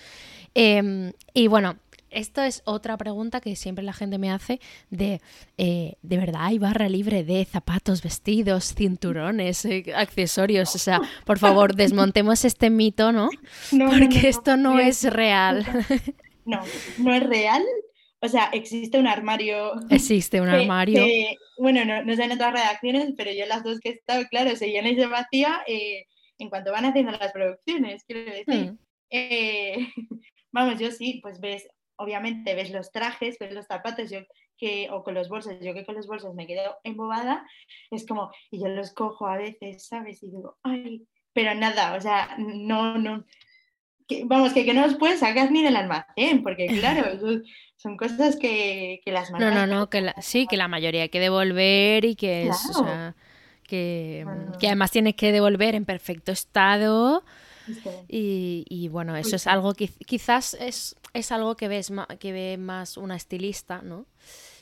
[0.55, 1.77] Em, y bueno,
[2.11, 5.21] esto es otra pregunta que siempre la gente me hace de,
[5.57, 10.75] eh, ¿de verdad hay barra libre de zapatos, vestidos, cinturones, eh, accesorios?
[10.75, 13.31] O sea, por favor, desmontemos este mito, ¿no?
[13.71, 15.65] Porque esto no es real.
[16.45, 16.61] no,
[16.99, 17.65] no es real.
[18.21, 19.73] O sea, existe un armario.
[19.91, 21.05] Existe un armario.
[21.57, 24.57] bueno, no, no sé en otras redacciones, pero yo las dos que he estado, claro,
[24.57, 26.07] se llena y se vacía eh,
[26.39, 28.73] en cuanto van haciendo las producciones, quiero decir.
[28.73, 28.79] Hmm.
[29.11, 29.89] Eh,
[30.53, 34.21] vamos, yo sí, pues ves, obviamente ves los trajes, ves los zapatos, yo
[34.57, 37.47] que, o con los bolsos, yo que con los bolsos me quedo embobada,
[37.91, 40.23] es como, y yo los cojo a veces, ¿sabes?
[40.23, 43.25] Y digo, ay, pero nada, o sea, no, no,
[44.25, 47.19] vamos, que, que no los puedes sacar ni del almacén, porque claro,
[47.77, 52.05] son cosas que, las No, no, no, que sí, que la mayoría hay que devolver
[52.05, 53.15] y que es, o sea,
[53.65, 54.27] que,
[54.59, 57.25] que, además tienes que devolver en perfecto estado.
[58.09, 62.57] Y, y, bueno, eso es algo que quizás es, es algo que ves que ve
[62.59, 64.07] más una estilista, ¿no?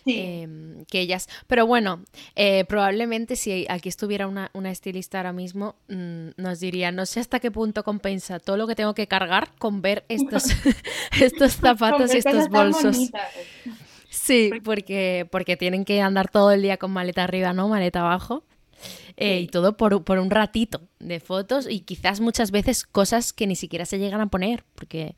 [0.07, 1.29] Em, que ellas.
[1.47, 2.05] Pero bueno,
[2.37, 7.41] eh, probablemente si aquí estuviera una, estilista ahora mismo, mm, nos diría, no sé hasta
[7.41, 10.45] qué punto compensa todo lo que tengo que cargar con ver estos,
[11.21, 13.11] estos zapatos y estos bolsos.
[14.09, 17.69] Sí, porque, porque tienen que andar todo el día con maleta arriba, ¿no?
[17.69, 18.45] Maleta abajo.
[19.19, 23.47] Eh, y todo por, por, un ratito de fotos y quizás muchas veces cosas que
[23.47, 25.17] ni siquiera se llegan a poner, porque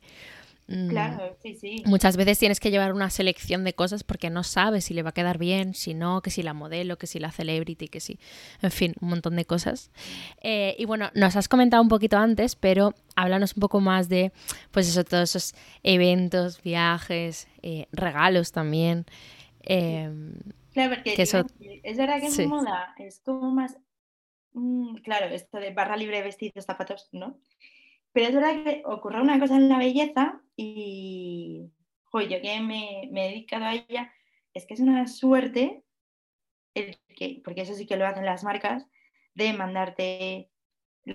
[0.69, 0.89] Mm.
[0.89, 1.83] Claro, sí, sí.
[1.87, 5.09] Muchas veces tienes que llevar una selección de cosas porque no sabes si le va
[5.09, 8.19] a quedar bien, si no, que si la modelo, que si la celebrity, que si,
[8.61, 9.89] en fin, un montón de cosas.
[10.41, 14.31] Eh, y bueno, nos has comentado un poquito antes, pero háblanos un poco más de,
[14.69, 19.05] pues eso, todos esos eventos, viajes, eh, regalos también.
[19.63, 20.35] Em,
[20.71, 21.15] claro, porque
[21.83, 23.75] es verdad que en moda es como más,
[24.59, 27.39] mm, claro, esto de barra libre, vestidos, zapatos, ¿no?
[28.11, 31.71] Pero es verdad que ocurre una cosa en la belleza y,
[32.05, 34.11] joder, yo que me, me, he dedicado a ella,
[34.53, 35.83] es que es una suerte,
[36.73, 38.87] el que, porque eso sí que lo hacen las marcas,
[39.35, 40.49] de mandarte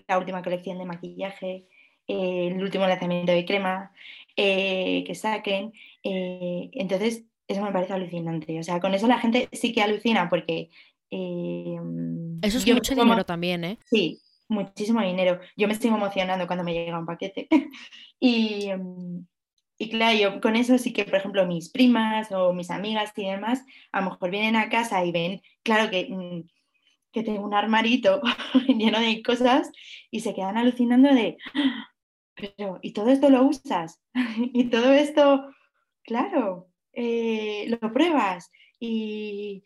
[0.09, 1.69] la última colección de maquillaje,
[2.07, 3.93] eh, el último lanzamiento de crema,
[4.37, 5.73] eh, que saquen.
[6.03, 8.59] Eh, entonces, eso me parece alucinante.
[8.59, 10.71] O sea, con eso la gente sí que alucina porque...
[12.43, 13.79] eso es mucho dinero también, ¿eh?
[13.87, 15.41] Sí, muchísimo dinero.
[15.57, 17.49] Yo me sigo emocionando cuando me llega un paquete.
[18.21, 19.27] y, mm,
[19.79, 23.27] y claro, yo con eso sí que, por ejemplo, mis primas o mis amigas y
[23.27, 26.49] demás, a lo mejor vienen a casa y ven, claro que, mm,
[27.13, 28.21] que tengo un armarito
[28.69, 29.71] lleno de cosas
[30.11, 31.89] y se quedan alucinando de, ah,
[32.35, 34.01] pero, ¿y todo esto lo usas?
[34.53, 35.47] y todo esto,
[36.03, 38.51] claro, eh, lo pruebas.
[38.81, 39.65] Y,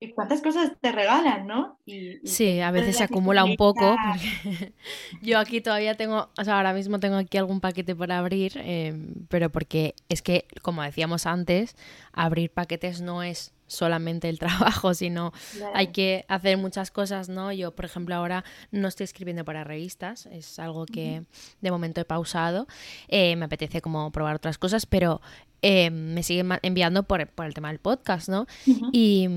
[0.00, 1.78] y cuántas cosas te regalan, ¿no?
[2.24, 3.96] sí, a veces se acumula un poco.
[5.22, 9.26] yo aquí todavía tengo, o sea, ahora mismo tengo aquí algún paquete por abrir, em,
[9.28, 11.74] pero porque es que, como decíamos antes,
[12.12, 14.38] abrir paquetes no es solamente el
[14.80, 15.32] trabajo, sino
[15.74, 17.52] hay que hacer muchas cosas, ¿no?
[17.52, 21.24] Yo, por ejemplo, ahora no estoy escribiendo para revistas, es algo que
[21.60, 22.68] de momento he pausado,
[23.08, 25.20] eh, me apetece como probar otras cosas, pero
[25.60, 28.46] eh, me siguen enviando por, el tema del podcast, ¿no?
[28.92, 29.28] y,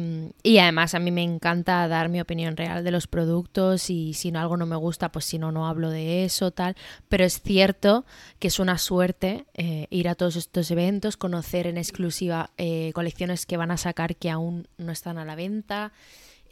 [0.43, 4.31] y, además a mí me encanta dar mi opinión real de los productos y si
[4.31, 6.75] no algo no me gusta, pues si no, no hablo de eso, tal.
[7.10, 8.05] Pero es cierto
[8.39, 12.51] que es una suerte eh, ir a todos estos eventos, conocer en exclusiva
[12.93, 15.91] colecciones que van a sacar que aún no están a la venta.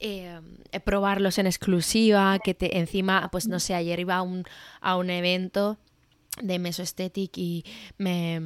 [0.01, 0.39] Eh,
[0.85, 4.45] probarlos en exclusiva, que te, encima, pues no sé, ayer iba a un,
[4.79, 5.77] a un evento
[6.41, 7.65] de Mesoesthetic y
[7.97, 8.41] me,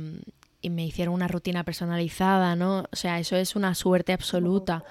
[0.64, 2.86] y me hicieron una rutina personalizada, ¿no?
[2.92, 4.84] O sea, eso es una suerte absoluta.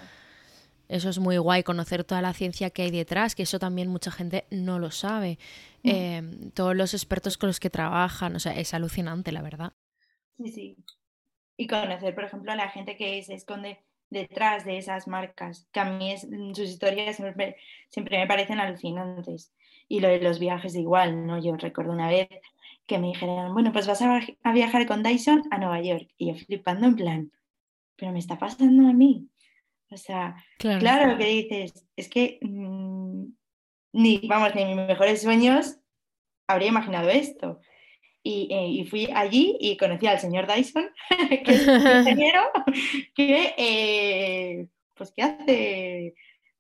[0.88, 4.10] Eso es muy guay, conocer toda la ciencia que hay detrás, que eso también mucha
[4.10, 5.38] gente no lo sabe.
[5.82, 5.88] Mm.
[5.88, 9.72] Em, todos los expertos con los que trabajan, o sea, es alucinante, la verdad.
[10.36, 10.76] Sí, sí.
[11.56, 13.80] Y conocer, por ejemplo, a la gente que se esconde
[14.10, 17.56] detrás de esas marcas, que a mí es, sus historias siempre,
[17.88, 19.54] siempre me parecen alucinantes.
[19.88, 21.42] Y lo de los viajes igual, ¿no?
[21.42, 22.28] Yo recuerdo una vez
[22.86, 26.08] que me dijeron, bueno, pues vas a, viajar con Dyson a Nueva York.
[26.16, 27.32] Y yo flipando en plan,
[27.96, 29.28] pero me está pasando a mí.
[29.90, 30.80] O sea, Claro.
[30.80, 33.24] claro, que dices, es que mm,
[33.92, 35.78] ni, vamos, ni mis mejores sueños
[36.46, 37.60] habría imaginado esto.
[38.24, 40.90] Y, eh, y fui allí y conocí al señor Dyson,
[41.44, 42.42] que es un ingeniero
[43.14, 46.14] que, eh, pues, que hace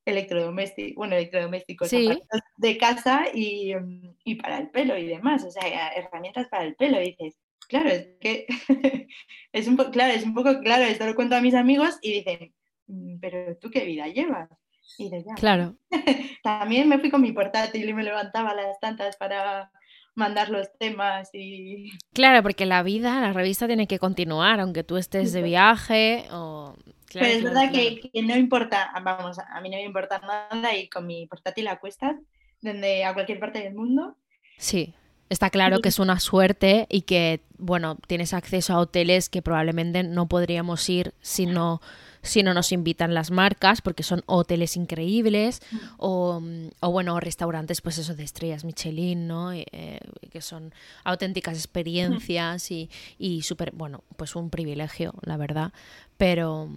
[0.04, 2.22] electrodomésticos, bueno, electrodomésticos Sí.
[2.56, 6.76] de casa y, mm, y para el pelo y demás, o sea, herramientas para el
[6.76, 7.00] pelo.
[7.02, 7.38] Y dices,
[7.68, 8.46] claro, es que
[9.52, 12.12] es un poco, claro, es un poco, claro, esto lo cuento a mis amigos y
[12.14, 12.54] dicen,
[12.88, 14.50] "Mm, pero tú qué vida llevas.
[14.98, 15.34] Y dices, "Ya".
[15.34, 15.78] Claro,
[16.44, 19.70] También me fui con mi portátil y me levantaba las tantas para
[20.14, 24.96] mandar los temas y claro, porque la vida, la revista tiene que continuar, aunque tú
[24.96, 26.74] estés de viaje o...
[27.06, 27.96] Claro, Pero es verdad claro.
[28.00, 31.68] que, que no importa, vamos, a mí no me importa nada y con mi portátil
[31.68, 32.16] a cuestas,
[32.62, 34.16] donde a cualquier parte del mundo.
[34.56, 34.94] Sí,
[35.28, 40.02] está claro que es una suerte y que, bueno, tienes acceso a hoteles que probablemente
[40.02, 41.80] no podríamos ir si no,
[42.22, 45.60] si no nos invitan las marcas, porque son hoteles increíbles,
[45.98, 46.40] o,
[46.80, 49.52] bueno, restaurantes, pues eso, de estrellas Michelin, ¿no?
[49.52, 50.72] Eh, eh, que son
[51.04, 55.72] auténticas experiencias y, y súper, bueno, pues un privilegio, la verdad.
[56.16, 56.68] Pero,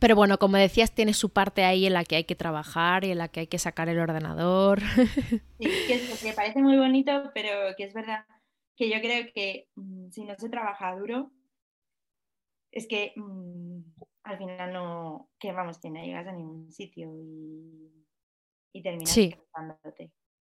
[0.00, 3.10] pero bueno, como decías, tiene su parte ahí en la que hay que trabajar y
[3.10, 4.80] en la que hay que sacar el ordenador.
[5.58, 8.24] Sí, que, es, parece muy bonito, pero que es verdad
[8.76, 11.30] que yo creo que mm, si no se trabaja duro,
[12.72, 13.80] es que mm,
[14.24, 17.90] al final no, que vamos, que no llegas a ningún sitio y,
[18.72, 19.34] y terminas Sí.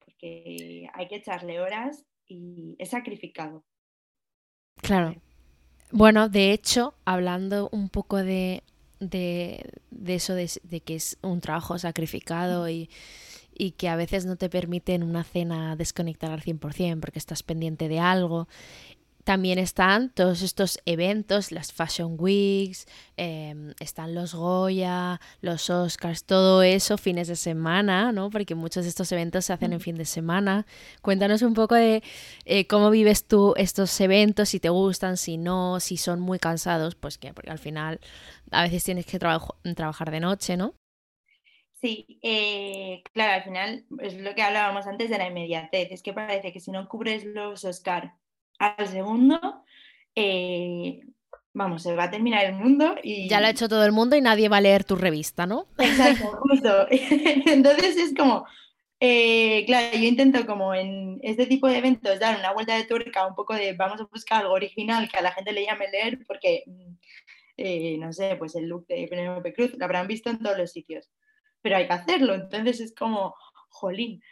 [0.05, 3.65] porque hay que echarle horas y es sacrificado.
[4.83, 5.17] Claro.
[5.93, 8.63] Bueno, de hecho, hablando un poco de,
[9.01, 12.91] de, de eso, de, de que es un trabajo sacrificado y,
[13.57, 17.89] y que a veces no te permiten una cena desconectar al 100% porque estás pendiente
[17.89, 18.49] de algo.
[19.29, 22.87] También están todos estos eventos, las Fashion Weeks,
[23.19, 28.31] eh, están los Goya, los Oscars, todo eso fines de semana, ¿no?
[28.31, 30.65] Porque muchos de estos eventos se hacen en fin de semana.
[31.03, 32.03] Cuéntanos un poco de
[32.47, 36.95] eh, cómo vives tú estos eventos, si te gustan, si no, si son muy cansados,
[36.95, 38.01] pues que, porque al final
[38.51, 40.73] a veces tienes que trabajar de noche, ¿no?
[41.83, 45.93] Sí, eh, claro, al final es lo que hablábamos antes de la inmediatez.
[45.93, 48.15] Es que parece que si no cubres los Oscar
[48.59, 49.65] al segundo,
[50.15, 51.01] eh,
[51.53, 53.29] vamos, se va a terminar el mundo y...
[53.29, 55.67] Ya lo ha hecho todo el mundo y nadie va a leer tu revista, ¿no?
[55.79, 56.87] Exacto, justo.
[56.91, 58.47] Entonces es como,
[59.01, 63.27] eh, claro, yo intento como en este tipo de eventos dar una vuelta de tuerca,
[63.27, 66.19] un poco de vamos a buscar algo original que a la gente le llame leer,
[66.27, 66.95] porque, mm,
[67.59, 70.73] eh, no sé, pues el look de Penélope Cruz lo habrán visto en todos los
[70.73, 71.11] sitios,
[71.63, 73.35] pero hay que hacerlo, entonces es como,
[73.69, 74.23] jolín.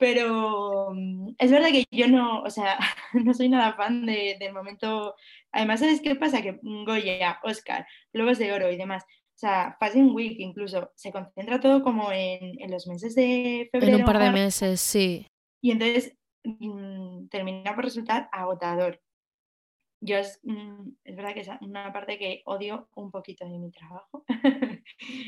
[0.00, 2.78] Pero mm, es verdad que yo no, o sea,
[3.12, 5.14] no soy nada fan de- del momento.
[5.52, 6.40] Además, ¿sabes qué pasa?
[6.42, 11.60] Que Goya, Oscar, Globos de Oro y demás, o sea, Fashion Week incluso, se concentra
[11.60, 13.98] todo como en, en los meses de En febrero.
[13.98, 15.26] un par de meses, sí.
[15.62, 19.00] Y entonces mm, termina por resultar agotador.
[20.02, 23.70] Yo es, mm, es verdad que es una parte que odio un poquito de mi
[23.70, 24.24] trabajo.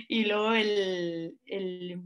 [0.09, 2.01] y luego el, el-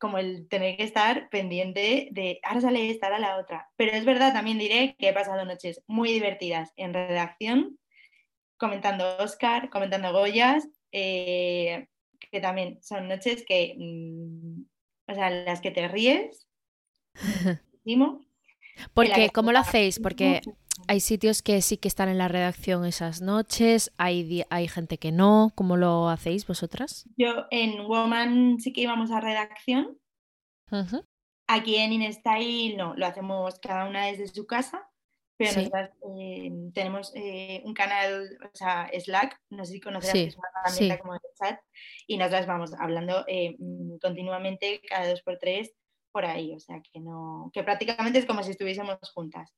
[0.00, 3.68] como el tener que estar pendiente de ahora sale esta, ahora la otra.
[3.76, 7.78] Pero es verdad, también diré que he pasado noches muy divertidas en redacción,
[8.56, 11.86] comentando Oscar, comentando Goyas, eh,
[12.18, 14.62] que también son noches que, mm,
[15.08, 16.48] o sea, las que te ríes.
[18.94, 19.98] Porque, que ¿cómo lo hacéis?
[20.02, 20.40] Porque.
[20.90, 25.12] Hay sitios que sí que están en la redacción esas noches, hay, hay gente que
[25.12, 25.52] no.
[25.54, 27.08] ¿Cómo lo hacéis vosotras?
[27.16, 30.00] Yo en Woman sí que íbamos a redacción.
[31.46, 34.90] Aquí en InStyle no, lo hacemos cada una desde su casa,
[35.36, 35.58] pero Sí.
[35.58, 40.28] nosotras eh, tenemos eh, un canal, o sea, Slack, no sé si conocerás, Sí, que
[40.30, 41.00] es una herramienta sí.
[41.02, 41.60] como de chat,
[42.08, 45.72] y nosotras vamos hablando eh, mm, continuamente cada dos por tres
[46.10, 49.54] por ahí, o sea, que no, que prácticamente es como si estuviésemos juntas.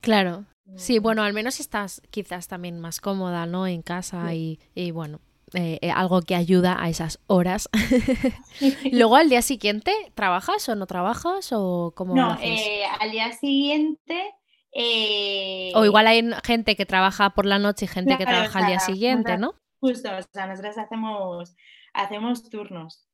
[0.00, 0.44] Claro.
[0.74, 3.66] Sí, Mm, bueno, al menos estás quizás también más cómoda, ¿no?
[3.66, 4.34] En casa Sí.
[4.34, 5.20] y, y bueno,
[5.54, 7.68] eh, eh, algo que ayuda a esas horas.
[8.90, 12.70] Luego al día siguiente, ¿trabajas o no trabajas o cómo lo No, haces?
[12.70, 14.34] eh, al día siguiente...
[14.72, 18.58] eh, O igual hay gente que trabaja por la noche y gente que Claro, trabaja
[18.58, 19.54] al día siguiente, ¿no?
[19.80, 21.54] Justo, o sea, nosotras hacemos,
[21.92, 23.06] hacemos turnos.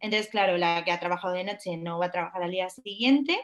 [0.00, 3.38] Entonces, claro, la que ha trabajado de noche no va a trabajar al día siguiente.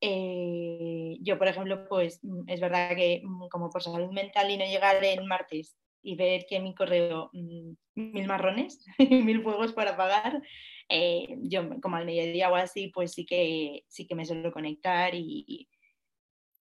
[0.00, 4.56] Eh, yo, por ejemplo, pues mm, es verdad que mm, como por salud mental y
[4.56, 9.72] no llegar el martes y ver que en mi correo mm, mil marrones, mil fuegos
[9.72, 10.40] para pagar,
[10.88, 15.14] eh, yo como al mediodía o así, pues sí que, sí que me suelo conectar
[15.14, 15.68] y,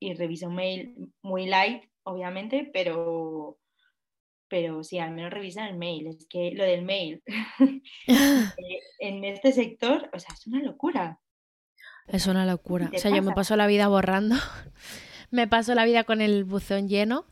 [0.01, 3.59] y reviso un mail muy light, obviamente, pero,
[4.49, 6.09] pero sí, al menos revisa el mail.
[6.09, 7.23] Es que lo del mail
[8.07, 11.21] eh, en este sector, o sea, es una locura.
[12.09, 12.91] Es una locura.
[12.95, 14.37] O sea, yo me paso la vida borrando,
[15.31, 17.27] me paso la vida con el buzón lleno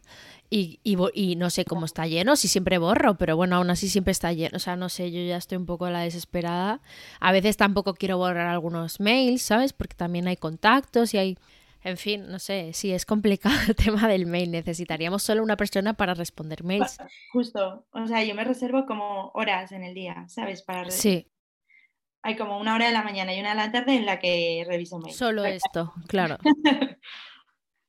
[0.51, 4.13] y, y, no sé cómo está lleno, si siempre borro, pero bueno, aún así siempre
[4.13, 4.57] está lleno.
[4.57, 6.81] O sea, no sé, yo ya estoy un poco la desesperada.
[7.19, 9.73] A veces tampoco quiero borrar algunos mails, ¿sabes?
[9.73, 11.39] Porque también hay contactos y hay
[11.85, 14.51] en fin, no sé, sí, es complicado el tema del mail.
[14.51, 16.97] Necesitaríamos solo una persona para responder mails.
[17.31, 20.63] Justo, o sea, yo me reservo como horas en el día, ¿sabes?
[20.63, 21.31] Para sí.
[22.25, 24.65] Hay como una hora de la mañana y una de la tarde en la que
[24.67, 25.15] reviso mails.
[25.15, 26.39] Solo esto, claro.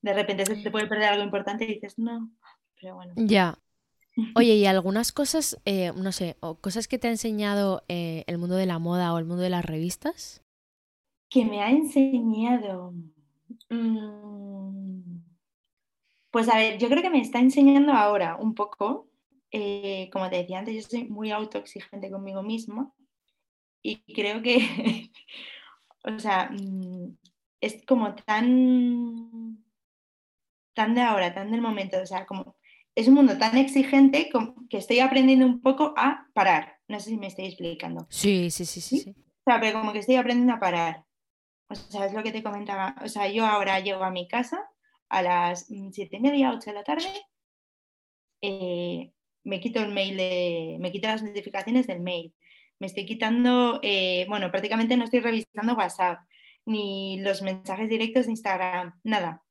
[0.01, 2.29] de repente se te puede perder algo importante y dices, no,
[2.79, 3.13] pero bueno.
[3.15, 3.57] Ya.
[4.35, 8.37] Oye, y algunas cosas, eh, no sé, o cosas que te ha enseñado eh, el
[8.37, 10.43] mundo de la moda o el mundo de las revistas?
[11.29, 12.93] Que me ha enseñado.
[13.69, 15.19] Mm,
[16.29, 19.07] pues a ver, yo creo que me está enseñando ahora un poco,
[19.49, 22.93] eh, como te decía antes, yo soy muy autoexigente conmigo misma
[23.85, 24.57] y creo que,
[26.03, 27.17] o sea, mm,
[27.61, 29.63] es como tan,
[30.73, 32.55] tan de ahora, tan del momento, o sea, como
[32.95, 34.29] es un mundo tan exigente
[34.69, 36.79] que estoy aprendiendo un poco a parar.
[36.87, 38.07] No sé si me estoy explicando.
[38.09, 38.99] Sí, sí, sí, sí.
[38.99, 39.09] sí.
[39.09, 41.05] O sea, pero como que estoy aprendiendo a parar.
[41.67, 42.95] O sea, es lo que te comentaba.
[43.03, 44.67] O sea, yo ahora llego a mi casa
[45.09, 47.09] a las mm, siete y media, ocho de la tarde.
[48.41, 49.11] Eh,
[49.43, 52.33] me quito el mail de, me quito las notificaciones del mail.
[52.85, 56.19] Me estoy quitando, eh, bueno, prácticamente no estoy revisando WhatsApp,
[56.67, 59.43] ni los mensajes directos de Instagram, nada.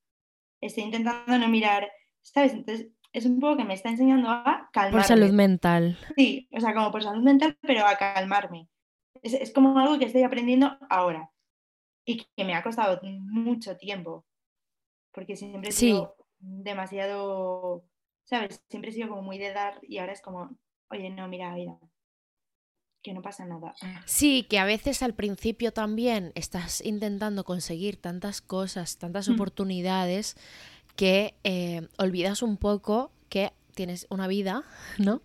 [0.60, 1.90] Estoy intentando no mirar,
[2.22, 2.52] ¿sabes?
[2.52, 4.98] Entonces, es un poco que me está enseñando a calmarme.
[5.00, 5.98] Por salud mental.
[6.16, 8.68] Sí, o sea, como por salud mental, pero a calmarme.
[9.20, 11.32] Es, es como algo que estoy aprendiendo ahora
[12.04, 14.24] y que me ha costado mucho tiempo,
[15.10, 17.84] porque siempre he sido demasiado,
[18.22, 18.62] ¿sabes?
[18.68, 20.56] Siempre he sido como muy de dar y ahora es como,
[20.88, 21.76] oye, no, mira, mira,
[23.04, 23.74] que no pasa nada.
[24.06, 29.34] Sí, que a veces al principio también estás intentando conseguir tantas cosas, tantas mm.
[29.34, 30.36] oportunidades,
[30.96, 34.64] que eh, olvidas un poco que tienes una vida,
[34.98, 35.20] ¿no?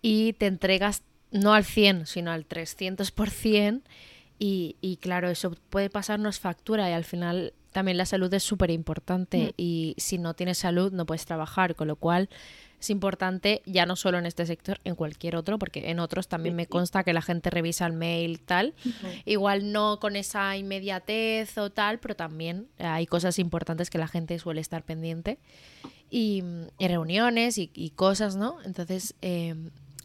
[0.00, 1.02] Y te entregas
[1.32, 3.82] no al 100, sino al 300%.
[4.38, 8.70] Y, y claro, eso puede pasarnos factura y al final también la salud es súper
[8.70, 9.54] importante mm.
[9.56, 12.30] y si no tienes salud no puedes trabajar, con lo cual
[12.80, 16.56] es importante ya no solo en este sector, en cualquier otro, porque en otros también
[16.56, 18.74] me consta que la gente revisa el mail tal,
[19.26, 24.38] igual no con esa inmediatez o tal, pero también hay cosas importantes que la gente
[24.38, 25.38] suele estar pendiente.
[26.12, 26.42] Y,
[26.80, 28.56] reuniones y, cosas, ¿no?
[28.64, 29.54] Entonces, eh,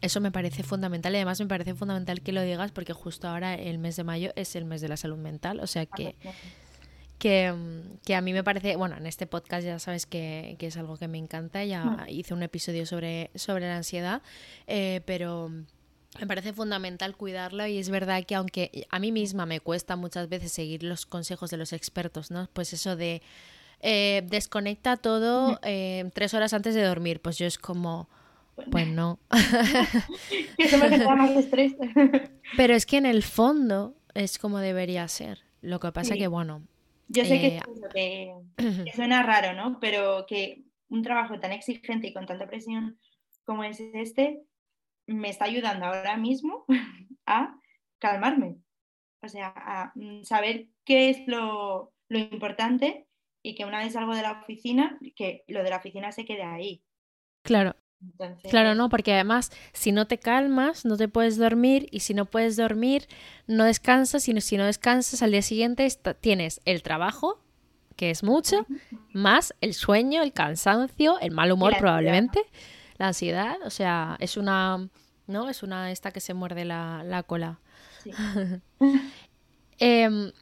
[0.02, 1.12] eso me parece fundamental.
[1.12, 4.32] Y además me parece fundamental que lo digas porque justo ahora el mes de mayo
[4.36, 6.14] es el mes de la salud mental, o sea que,
[7.18, 11.08] que, a mí me parece, bueno, en este podcast ya sabes que, es algo que
[11.08, 12.08] me encanta, ya mm.
[12.08, 14.22] hice un episodio sobre, sobre la ansiedad,
[14.66, 15.50] eh, pero
[16.20, 20.28] me parece fundamental cuidarlo y es verdad que aunque a mí misma me cuesta muchas
[20.28, 22.48] veces seguir los consejos de los expertos, ¿no?
[22.52, 23.22] Pues eso de
[23.80, 25.58] eh, desconecta todo mm.
[25.62, 28.08] eh, tres horas antes de dormir, pues yo es como
[28.70, 29.18] pues no.
[30.58, 31.74] Eso me genera más estrés.
[32.56, 35.44] Pero es que en el fondo es como debería ser.
[35.60, 36.62] Lo que pasa que, bueno.
[37.08, 37.60] Yo sé que,
[37.94, 39.78] eh, que, suena raro, ¿no?
[39.80, 42.98] Pero que un trabajo tan exigente y con tanta presión
[43.44, 44.42] como es este
[45.06, 46.64] me está ayudando ahora mismo
[47.26, 47.56] a
[47.98, 48.56] calmarme.
[49.22, 53.06] O sea, a mm, saber qué es lo, lo importante
[53.42, 56.42] y que una vez salgo de la oficina, que lo de la oficina se quede
[56.42, 56.82] ahí.
[57.42, 57.76] Claro.
[58.48, 62.24] Claro, no, porque además si no te calmas, no te puedes dormir y si no
[62.24, 63.08] puedes dormir,
[63.46, 65.88] no descansas y si no descansas al día siguiente
[66.20, 67.40] tienes el trabajo,
[67.96, 68.66] que es mucho,
[69.12, 72.42] más el sueño, el cansancio, el mal humor probablemente,
[72.98, 74.88] la ansiedad, o sea, es una,
[75.26, 75.48] ¿no?
[75.48, 77.58] Es una esta que se muerde la, cola.
[79.78, 80.32] Em,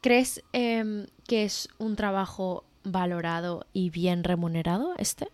[0.00, 5.28] ¿Crees em, que es un trabajo valorado y bien remunerado este?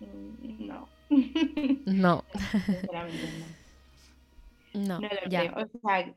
[0.58, 0.88] No.
[1.86, 2.24] No.
[4.74, 5.00] no.
[5.00, 5.54] No, ya.
[5.56, 6.14] O sea,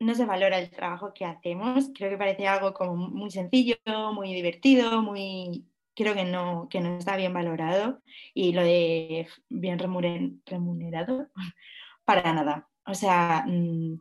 [0.00, 1.90] no se valora el trabajo que hacemos.
[1.94, 3.76] Creo que parece algo como muy sencillo,
[4.12, 5.64] muy divertido, muy
[5.96, 8.02] creo que no, que no está bien valorado
[8.34, 11.28] y lo de bien remunerado,
[12.04, 12.68] para nada.
[12.86, 14.00] O sea, mm,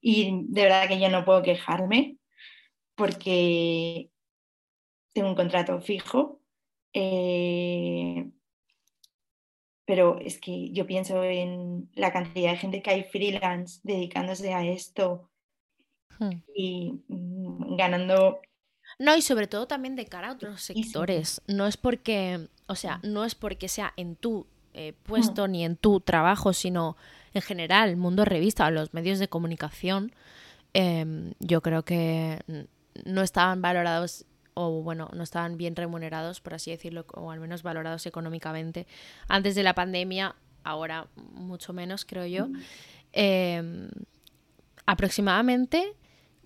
[0.00, 2.18] y de verdad que yo no puedo quejarme
[2.96, 4.10] porque
[5.12, 6.37] tengo un contrato fijo,
[6.92, 8.30] eh,
[9.84, 14.64] pero es que yo pienso en la cantidad de gente que hay freelance dedicándose a
[14.66, 15.30] esto
[16.18, 16.30] hmm.
[16.54, 18.40] y mm, ganando
[18.98, 21.42] no, y sobre todo también de cara a otros sectores.
[21.46, 25.76] No es porque, o sea, no es porque sea en tu eh, puesto ni en
[25.76, 26.96] tu trabajo, sino
[27.34, 30.12] en general, el mundo revista o los medios de comunicación,
[30.72, 32.40] em, yo creo que
[33.04, 34.24] no estaban valorados
[34.60, 38.86] o bueno, no estaban bien remunerados, por así decirlo, o al menos valorados económicamente
[39.28, 40.34] antes de la pandemia,
[40.64, 42.48] ahora mucho menos, creo yo.
[43.12, 43.88] Em,
[44.84, 45.94] aproximadamente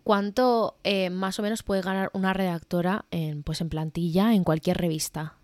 [0.03, 4.79] ¿Cuánto eh, más o menos puede ganar una redactora en, pues en plantilla en cualquier
[4.79, 5.39] revista?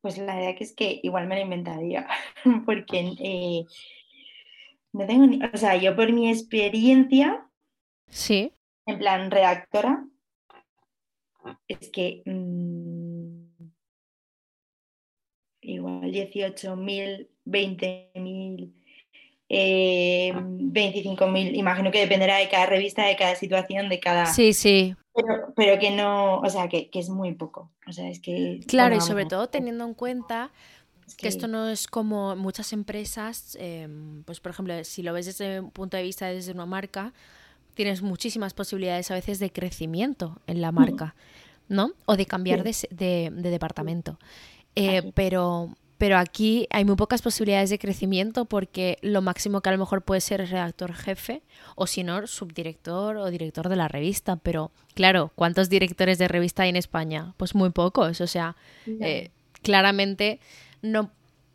[0.00, 2.06] Pues la verdad que es que igual me la inventaría,
[2.64, 3.66] porque eh,
[4.92, 7.44] no tengo ni, o sea, yo por mi experiencia,
[8.08, 8.52] sí,
[8.86, 10.06] en plan redactora,
[11.68, 13.70] es que mm,
[15.62, 18.72] igual 18.000, 20.000
[19.52, 24.26] eh, 25.000, imagino que dependerá de cada revista, de cada situación, de cada...
[24.26, 24.94] Sí, sí.
[25.56, 27.72] Pero, que no, o sea, que, es muy poco.
[27.88, 28.60] O sea, es que...
[28.68, 30.52] Claro, y sobre todo teniendo en cuenta
[31.18, 31.26] que...
[31.26, 35.72] esto no es como muchas empresas, em, pues por ejemplo, si lo ves desde un
[35.72, 37.12] punto de vista desde una marca,
[37.80, 41.14] tienes muchísimas posibilidades a veces de crecimiento en la marca,
[41.66, 41.92] ¿no?
[42.04, 44.18] O de cambiar de, de, departamento.
[44.76, 49.72] Eh, pero pero aquí hay muy pocas posibilidades de crecimiento porque lo máximo que a
[49.72, 51.42] lo mejor puede ser redactor jefe
[51.74, 54.36] o si no, subdirector o director de la revista.
[54.36, 57.32] Pero claro, ¿cuántos directores de revista hay en España?
[57.38, 58.20] Pues muy pocos.
[58.20, 58.56] O sea,
[58.86, 59.30] eh,
[59.62, 60.38] claramente
[60.82, 61.10] no...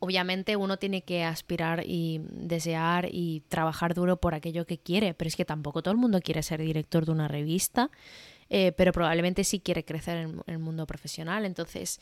[0.05, 5.27] Obviamente uno tiene que aspirar y desear y trabajar duro por aquello que quiere, pero
[5.27, 7.89] es que tampoco todo el mundo quiere ser director de una revista.
[8.51, 11.43] Eh, pero probablemente sí quiere crecer en el mundo profesional.
[11.43, 11.99] Entonces,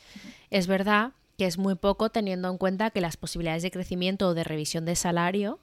[0.49, 4.33] es verdad que es muy poco teniendo en cuenta que las posibilidades de crecimiento o
[4.33, 5.59] de revisión de salario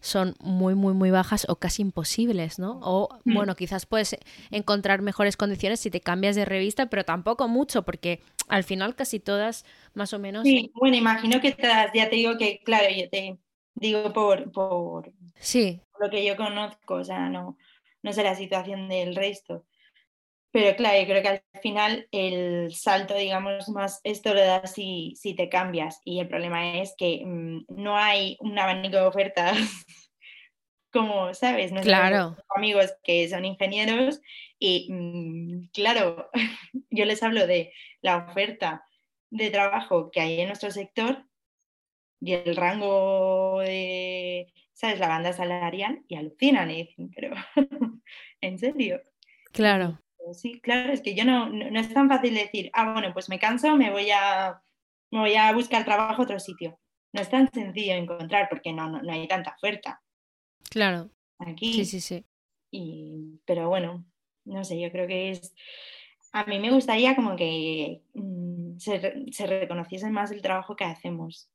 [0.00, 2.80] son muy, muy, muy bajas o casi imposibles, ¿no?
[2.82, 3.34] O, mm.
[3.34, 4.16] bueno, quizás puedes
[4.50, 9.20] encontrar mejores condiciones si te cambias de revista, pero tampoco mucho, porque al final casi
[9.20, 10.44] todas, más o menos...
[10.44, 13.38] Sí, bueno, imagino que todas, ya te digo que, claro, yo te
[13.74, 15.80] digo por, por, sí.
[16.00, 17.56] lo que yo conozco, o sea, no,
[18.02, 19.64] no sé la situación del resto.
[20.52, 25.14] Pero claro, yo creo que al final el salto, digamos, más esto lo das si,
[25.16, 26.00] si te cambias.
[26.04, 29.56] Y el problema es que mm, no hay un abanico de ofertas
[30.92, 31.70] como, ¿sabes?
[31.70, 32.36] No claro.
[32.56, 34.20] amigos que son ingenieros
[34.58, 36.30] y, mm, claro,
[36.90, 38.84] yo les hablo de la oferta
[39.30, 41.26] de trabajo que hay en nuestro sector
[42.20, 44.98] y el rango de, ¿sabes?
[44.98, 47.34] La banda salarial y alucinan y dicen, pero,
[48.40, 49.00] ¿en serio?
[49.52, 50.00] Claro
[50.32, 53.38] sí, claro, es que yo no, no, es tan fácil decir, ah, bueno, pues me
[53.38, 54.62] canso, me voy a,
[55.10, 56.78] me voy a buscar trabajo a otro sitio.
[57.12, 60.02] No es tan sencillo encontrar porque no, no, hay tanta oferta.
[60.70, 61.10] Claro.
[61.38, 61.72] Aquí.
[61.72, 62.24] Sí, sí, sí.
[62.70, 64.04] Y, pero bueno,
[64.44, 65.54] no sé, yo creo que es...
[66.32, 71.50] A mí me gustaría como que mm, se, se, reconociese más el trabajo que hacemos.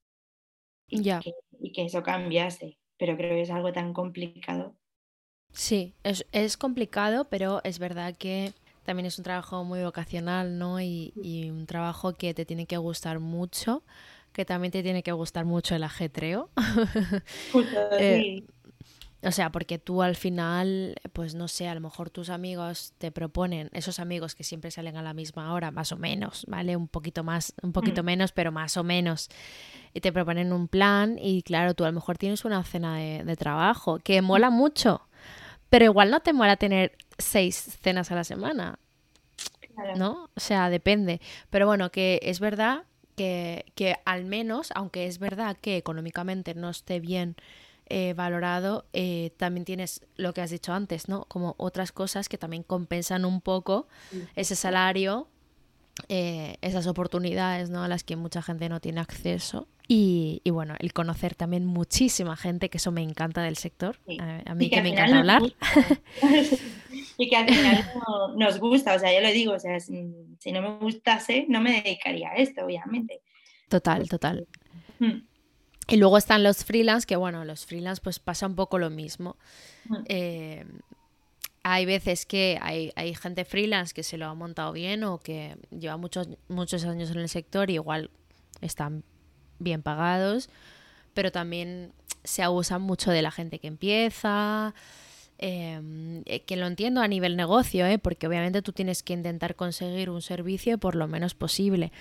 [0.88, 2.78] Y, que, y que eso cambiase.
[2.97, 4.76] Pero creo que es algo tan complicado.
[5.55, 8.53] Sí, es, es complicado, pero es verdad que
[8.83, 10.81] también es un trabajo muy vocacional, ¿no?
[10.81, 13.81] Y, y, un trabajo que te tiene que gustar mucho,
[14.33, 16.49] que también te tiene que gustar mucho el ajetreo.
[17.99, 18.43] eh,
[19.23, 23.11] o sea, porque tú al final, pues no sé, a lo mejor tus amigos te
[23.11, 26.75] proponen, esos amigos que siempre salen a la misma hora, más o menos, ¿vale?
[26.75, 28.05] Un poquito más, un poquito mm.
[28.05, 29.29] menos, pero más o menos.
[29.93, 33.23] Y te proponen un plan y claro, tú a lo mejor tienes una cena de,
[33.23, 35.07] de trabajo que mola mucho
[35.70, 38.80] pero igual no te mola tener seis cenas a la semana.
[39.97, 40.30] ¿No?
[40.36, 41.20] O sea, depende.
[41.49, 42.84] Pero bueno, que es verdad
[43.18, 47.36] que, que al menos, aunque es verdad que económicamente no esté bien
[47.88, 51.26] eh, valorado, eh, también tienes lo que has dicho antes, ¿no?
[51.26, 53.88] Como otras cosas que también compensan un poco
[54.36, 55.28] ese salario,
[56.09, 57.83] eh, esas oportunidades, ¿no?
[57.83, 59.67] A las que mucha gente no tiene acceso.
[59.87, 63.97] Y, bueno, el conocer también muchísima gente, que eso me encanta del sector.
[64.19, 65.43] A, mí que, me encanta hablar.
[67.17, 67.85] y que al final
[68.35, 71.83] nos gusta, o sea, yo lo digo, o sea, si, no me gustase, no me
[71.83, 73.21] dedicaría a esto, obviamente.
[73.69, 74.47] Total, pues, total.
[74.97, 75.21] Mm.
[75.87, 79.37] Y luego están los freelance, que bueno, los freelance pues pasa un poco lo mismo.
[79.87, 79.95] Mm.
[80.07, 80.65] Eh,
[81.68, 85.57] hay veces que hay, hay, gente freelance que se lo ha montado bien o que
[85.72, 88.11] lleva muchos, muchos años en el sector y igual
[88.61, 89.03] están
[89.57, 90.47] bien pagados,
[91.16, 91.91] pero también
[92.24, 94.76] se abusan mucho de la gente que empieza.
[95.39, 97.97] Em, eh, que lo entiendo a nivel negocio, ¿eh?
[97.97, 101.91] porque obviamente tú tienes que intentar conseguir un servicio por lo menos posible.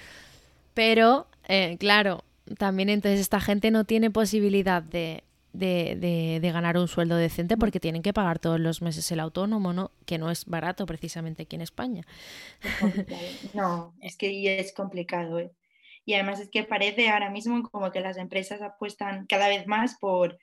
[0.75, 2.23] Pero, eh, claro,
[2.59, 7.81] también entonces esta gente no tiene posibilidad de, de, de, ganar un sueldo decente porque
[7.81, 9.93] tienen que pagar todos los meses el autónomo, ¿no?
[10.05, 12.05] Que no es barato precisamente aquí en España.
[13.55, 15.53] No, es que es complicado, ¿eh?
[16.05, 19.97] Y además es que parece ahora mismo como que las empresas apuestan cada vez más
[19.99, 20.39] por,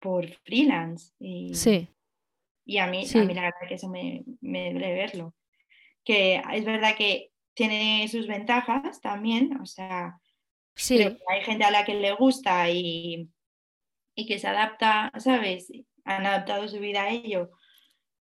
[0.00, 1.12] por freelance.
[1.20, 1.88] Y, sí.
[2.64, 5.34] Y a mí, a mí la verdad que eso me, me duele verlo.
[6.02, 10.18] Que es verdad que tiene sus ventajas también, o sea,
[10.74, 10.98] sí.
[11.02, 13.28] hay gente a la que le gusta y,
[14.18, 15.68] y que se adapta, ¿sabes?
[16.04, 17.50] Han adaptado su vida a ello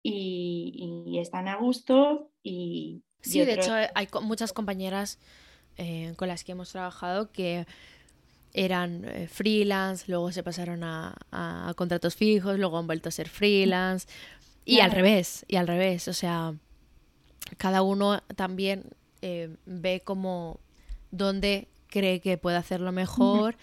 [0.05, 3.03] y, y están a gusto y...
[3.22, 5.18] Sí, de hecho hay muchas compañeras
[5.76, 7.66] eh, con las que hemos trabajado que
[8.53, 13.28] eran eh, freelance, luego se pasaron a, a, contratos fijos, luego han vuelto a ser
[13.28, 14.07] freelance
[14.64, 16.55] y al revés, y al revés, o sea,
[17.57, 18.84] cada uno también
[19.22, 20.61] eh, ve como
[21.11, 23.57] dónde cree que puede hacerlo mejor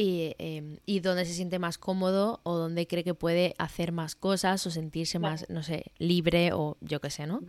[0.00, 4.14] y, em, y dónde se siente más cómodo o dónde cree que puede hacer más
[4.14, 7.42] cosas o sentirse más, no sé, libre o yo qué sé, ¿no?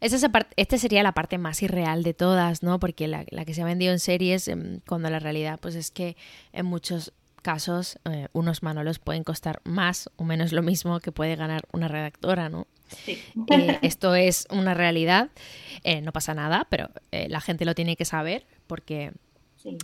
[0.00, 2.80] Esta, este sería la parte más irreal de todas, ¿no?
[2.80, 6.16] Porque la, que se ha vendido en series, em, cuando la realidad pues es que
[6.54, 7.12] en muchos
[7.42, 11.88] casos eh, unos manolos pueden costar más o menos lo mismo que puede ganar una
[11.88, 12.68] redactora, ¿no?
[13.04, 13.22] Sí.
[13.50, 15.28] Eh, esto es una realidad,
[15.84, 19.12] eh, no pasa nada, pero la gente lo tiene que saber porque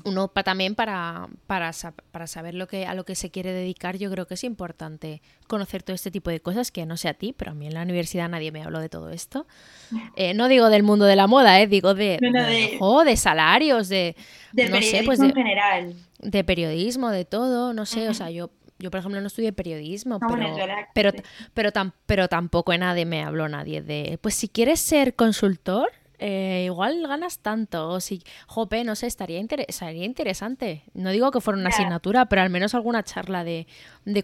[0.05, 1.71] uno también para, para,
[2.11, 5.23] para, saber lo que, a lo que se quiere dedicar, yo creo que es importante
[5.47, 7.75] conocer todo este tipo de cosas, que no sé a ti, pero a mí en
[7.75, 9.47] la universidad nadie me habló de todo esto.
[10.17, 14.17] Eh, no digo del mundo de la moda, eh, digo de, de, salarios, de,
[14.53, 15.95] no sé, pues de, general.
[16.19, 18.51] De periodismo, de todo, no sé, o sea, yo
[18.81, 20.55] yo por ejemplo no estudié periodismo, pero,
[20.95, 21.13] pero,
[21.53, 21.73] pero,
[22.07, 27.07] pero, tampoco en nadie me habló nadie de, pues si quieres ser consultor, eh, igual
[27.07, 27.89] ganas tanto.
[27.91, 30.85] O si, jope, no sé, estaría, interesante.
[30.95, 33.67] No digo que fuera una asignatura, pero al menos alguna charla de,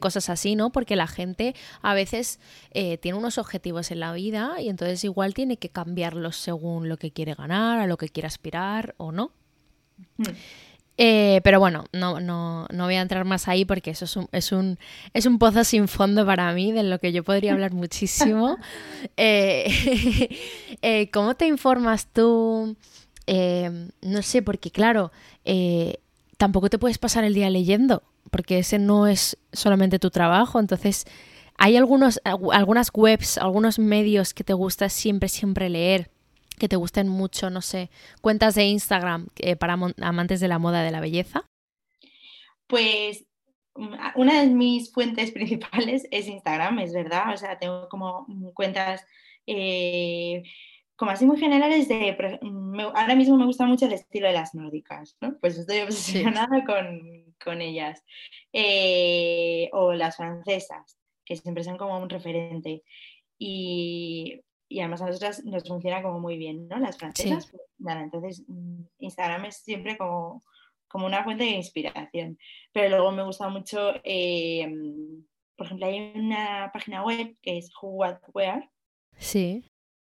[0.00, 0.70] cosas así, ¿no?
[0.70, 2.40] Porque la gente a veces
[2.72, 6.96] eh, tiene unos objetivos en la vida y entonces igual tiene que cambiarlos según lo
[6.96, 9.32] que quiere ganar, a lo que quiere aspirar o no.
[10.16, 10.24] Hmm.
[10.96, 14.28] Eh, pero bueno, no, no, no, voy a entrar más ahí porque eso es un,
[14.30, 14.78] es, un,
[15.12, 18.56] es un pozo sin fondo para mí, de lo que yo podría hablar muchísimo.
[19.16, 20.28] Eh,
[20.82, 22.76] eh, ¿Cómo te informas tú?
[23.26, 25.10] no sé, porque claro,
[26.36, 30.60] tampoco te puedes pasar el día leyendo, porque ese no es solamente tu trabajo.
[30.60, 31.06] Entonces,
[31.56, 36.10] ¿hay algunos, algunas webs, algunos medios que te gusta siempre, siempre leer?
[36.58, 37.90] Que te gusten mucho, no sé,
[38.20, 41.48] cuentas de Instagram eh, para amantes de la moda de la belleza?
[42.66, 43.26] Pues
[43.74, 49.04] mm, una de mis fuentes principales es Instagram, es verdad, o sea, tengo como cuentas
[49.46, 50.42] eh,
[50.96, 52.16] como así muy generales de,
[52.94, 55.36] ahora mismo me gusta mucho el estilo de las nórdicas, ¿no?
[55.40, 58.04] Pues estoy obsesionada con, ellas,
[58.52, 62.84] eh, o las francesas, que siempre son como un referente.
[63.38, 66.78] Y y además a nosotras nos funciona como muy bien, ¿no?
[66.78, 67.50] Las francesas.
[67.50, 70.44] Pues, entonces mm, Instagram es siempre como,
[70.88, 72.38] como una fuente de inspiración.
[72.72, 74.72] Pero luego me gusta mucho, eh,
[75.56, 78.70] por ejemplo, hay una página web que es Who What Where.
[79.18, 79.64] Sí.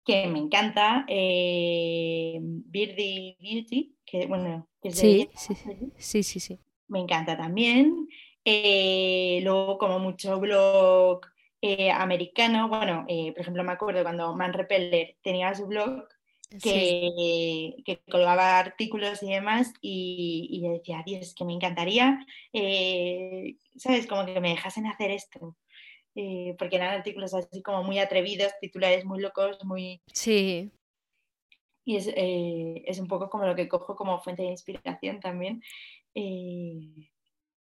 [0.06, 5.56] Que me encanta, eh, Birdie Beauty, que bueno, que es sí, sí,
[5.97, 6.60] sí, sí, sí.
[6.88, 8.08] Me encanta también.
[8.43, 11.22] Eh, luego como mucho blog
[11.68, 12.70] eh, americano.
[12.70, 16.07] Bueno, eh, por ejemplo, me acuerdo cuando Man Repeller tenía su blog
[16.61, 23.55] que, que colgaba artículos y demás y, y, yo decía, Dios, que me encantaría, eh,
[23.78, 24.05] ¿sabes?
[24.05, 25.57] Como que me dejasen hacer esto.
[26.59, 30.03] porque eran artículos así como muy atrevidos, titulares muy locos, muy...
[30.13, 30.72] Sí.
[31.84, 35.63] Y es, es un poco como lo que cojo como fuente de inspiración también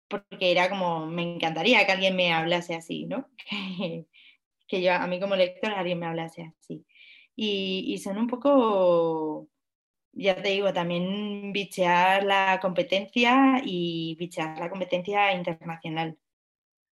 [0.08, 3.30] porque era como, me encantaría que alguien me hablase así, ¿no?
[4.68, 6.86] que yo, a mí como lector, alguien me hablase así.
[7.36, 9.48] Y, son un poco,
[10.12, 16.18] ya te digo, también bichear la competencia y bichear la competencia internacional.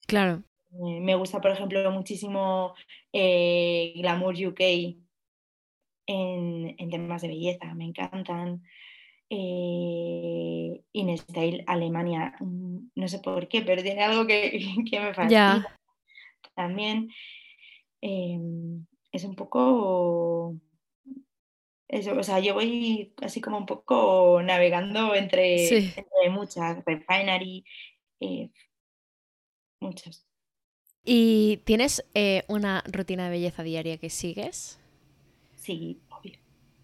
[0.06, 0.44] Claro.
[0.72, 2.76] Eh, me gusta, por ejemplo, muchísimo
[3.12, 4.62] eh, Glamour UK
[6.08, 8.62] en, en temas de belleza, me encantan
[9.30, 12.36] eh, InStyle Alemania.
[12.40, 14.60] Mm, no sé por qué, pero tiene algo que,
[14.92, 15.78] me fascina
[16.56, 17.10] también.
[18.02, 20.56] em, es un poco
[21.88, 27.64] eso, o sea, yo voy así como un poco navegando entre, entre muchas, Refinery,
[28.20, 28.50] eh,
[29.80, 30.26] muchas.
[31.04, 34.80] ¿Y tienes eh, una rutina de belleza diaria que sigues?
[35.56, 36.02] Sí.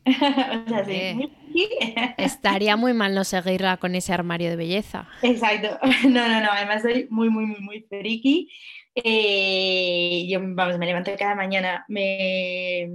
[0.66, 1.32] o sea, sí.
[2.18, 5.08] Estaría muy mal no seguirla con ese armario de belleza.
[5.22, 5.78] Exacto.
[6.10, 6.52] No, no, no.
[6.52, 8.50] Además soy muy, muy, muy, muy friki.
[8.96, 12.90] Eh, yo, vamos, me levanto cada mañana, me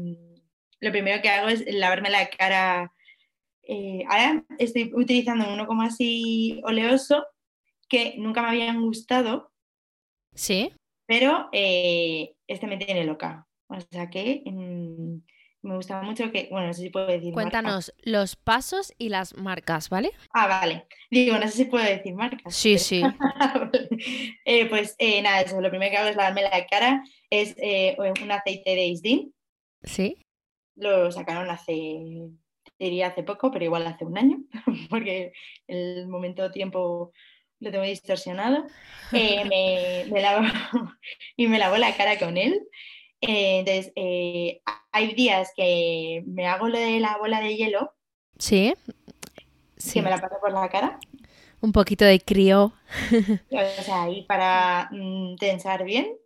[0.80, 2.92] lo primero que hago es lavarme la cara.
[3.62, 7.24] Eh, ahora estoy utilizando uno como así oleoso
[7.88, 9.52] que nunca me habían gustado.
[10.34, 10.72] Sí.
[11.07, 13.46] Pero eh, este me tiene loca.
[13.68, 15.18] O sea que mm,
[15.67, 17.33] me gustaba mucho que, bueno, no sé si puedo decir.
[17.33, 20.12] Cuéntanos los pasos y las marcas, ¿vale?
[20.33, 20.87] Ah, vale.
[21.11, 22.55] Digo, no sé si puedo decir marcas.
[22.55, 23.03] Sí, sí.
[24.45, 27.57] Eh, pues nada, eso, lo primero que hago es lavarme la cara, es
[28.23, 29.35] un aceite de Isdin.
[29.83, 30.27] Sí
[30.77, 32.31] lo sacaron hace,
[32.79, 34.39] diría hace poco, pero igual hace un año,
[34.91, 35.33] porque
[35.67, 37.12] el momento tiempo
[37.59, 38.67] lo tengo distorsionado.
[39.12, 40.47] Eh, me, lavo,
[41.37, 42.61] y me lavo la cara con él.
[43.21, 44.61] Eh, entonces, eh,
[44.93, 47.95] hay días que me hago lo de la bola de hielo.
[48.39, 48.75] Sí.
[49.77, 49.95] sí.
[49.95, 50.99] Que me la paso por la cara.
[51.61, 52.73] Un poquito de crío.
[53.51, 56.17] O sea, ahí para mm, tensar bien.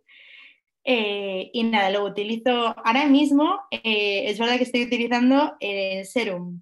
[0.83, 3.59] Eh, y nada, lo utilizo ahora mismo.
[3.71, 6.61] Eh, es verdad que estoy utilizando el serum.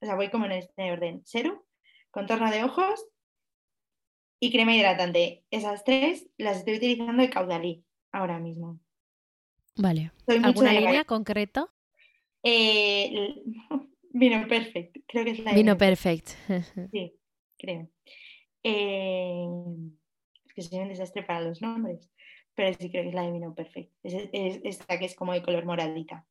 [0.00, 1.22] O sea, voy como en este orden.
[1.24, 1.58] Serum,
[2.10, 3.04] contorno de ojos
[4.40, 5.44] y crema hidratante.
[5.50, 8.78] Esas tres las estoy utilizando de caudalí ahora mismo.
[9.78, 10.12] Vale.
[10.42, 11.70] ¿Alguna línea concreto?
[12.42, 13.34] Eh,
[14.10, 16.28] vino Perfect, creo que es la Vino Perfect.
[16.92, 17.14] sí,
[17.58, 17.88] creo.
[18.62, 22.10] es que soy un desastre para los nombres
[22.58, 23.94] pero sí creo que es la de vino perfecto.
[24.02, 24.28] Es,
[24.64, 26.26] esta que es como de color moradita.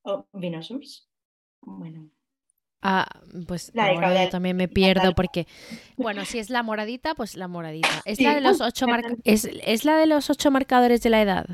[0.00, 1.02] O vino source.
[1.60, 2.08] Bueno.
[2.80, 3.06] Ah,
[3.46, 5.46] pues la ahora yo también me pierdo porque,
[5.98, 8.00] bueno, si es la moradita, pues la moradita.
[8.06, 8.86] ¿Es, la, de los ocho
[9.24, 11.46] ¿Es, la de los ocho marcadores de la edad?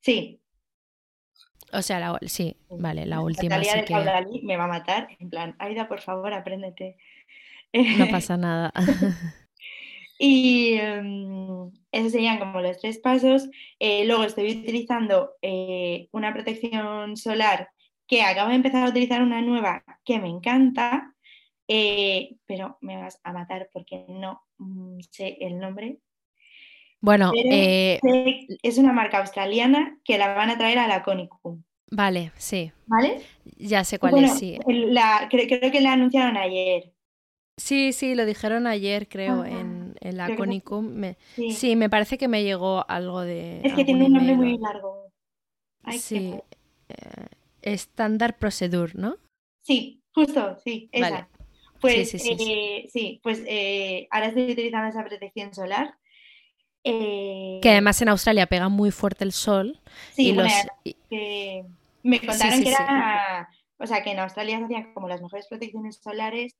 [0.00, 0.40] Sí.
[1.72, 3.62] O sea, la, sí, vale, la última.
[3.62, 3.94] sí que...
[4.42, 5.08] me va a matar.
[5.20, 6.96] En plan, Aida, por favor, apréndete.
[7.72, 8.72] No pasa nada.
[10.22, 13.48] Y em, esos serían como los tres pasos.
[13.78, 17.70] Eh, luego estoy utilizando eh, una protección solar
[18.06, 21.14] que acabo de empezar a utilizar una nueva que me encanta,
[21.68, 26.00] eh, pero me vas a matar porque no mm, sé el nombre.
[27.00, 31.62] Bueno, es una marca australiana que la van a traer a la Conicum.
[31.90, 32.72] Vale, sí.
[32.86, 33.22] ¿Vale?
[33.56, 34.58] Ya sé cuál es, sí.
[34.64, 36.92] creo, que la anunciaron ayer.
[37.56, 41.14] Sí, sí, lo dijeron ayer, creo, en, la Conicum.
[41.34, 41.76] sí.
[41.76, 43.60] me parece que me llegó algo de.
[43.64, 45.10] Es que tiene un nombre muy largo.
[45.98, 46.34] sí.
[46.88, 47.26] Eh,
[47.62, 49.16] estándar Procedure, ¿no?
[49.62, 51.28] Sí, justo, sí, esa.
[51.80, 53.06] Pues, sí, sí, sí, sí.
[53.06, 55.94] Eh, pues eh, ahora estoy utilizando esa protección solar.
[56.82, 59.80] Que además en Australia pega muy fuerte el sol.
[60.12, 60.32] Sí,
[62.02, 63.48] me contaron que era.
[63.78, 66.54] O sea, que en Australia se hacían como las mejores protecciones solares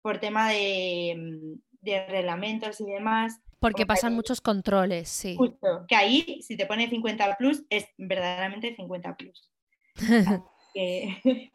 [0.00, 3.40] por tema de, mm, de reglamentos y demás.
[3.60, 5.36] Porque pasan muchos controles, sí.
[5.36, 9.50] Justo, que ahí si te pone 50 plus es verdaderamente 50 plus.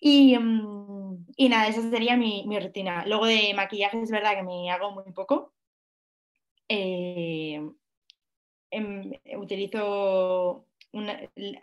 [0.00, 3.04] y, mm, y, nada, esa sería mi, mi, rutina.
[3.06, 5.52] Luego de maquillaje es verdad que me hago muy poco.
[6.68, 7.60] Eh,
[8.70, 11.20] em, utilizo una,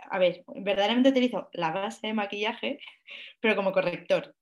[0.10, 2.80] a ver, verdaderamente utilizo la base de maquillaje,
[3.39, 4.36] pero como corrector.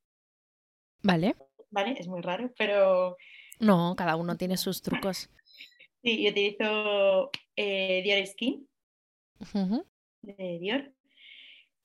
[1.02, 1.36] Vale.
[1.70, 3.18] Vale, es muy raro, pero...
[3.60, 5.30] No, cada uno tiene sus trucos.
[6.06, 8.68] Sí, yo utilizo eh, Dior Skin
[10.24, 10.94] de Dior.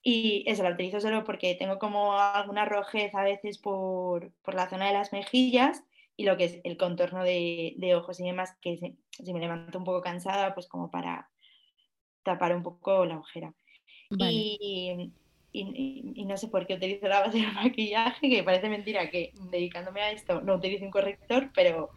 [0.03, 4.87] Y eso lo utilizo solo porque tengo como alguna rojez a veces por, la zona
[4.87, 5.83] de las mejillas
[6.18, 9.84] y lo que es el contorno de, ojos y demás, que si, me levanto un
[9.84, 11.30] poco cansada, pues como para
[12.24, 13.54] tapar un poco la ojera.
[14.10, 15.12] Y,
[15.52, 20.00] y, no sé por qué utilizo la base de maquillaje, que parece mentira que dedicándome
[20.00, 21.90] a esto no utilizo un corrector, pero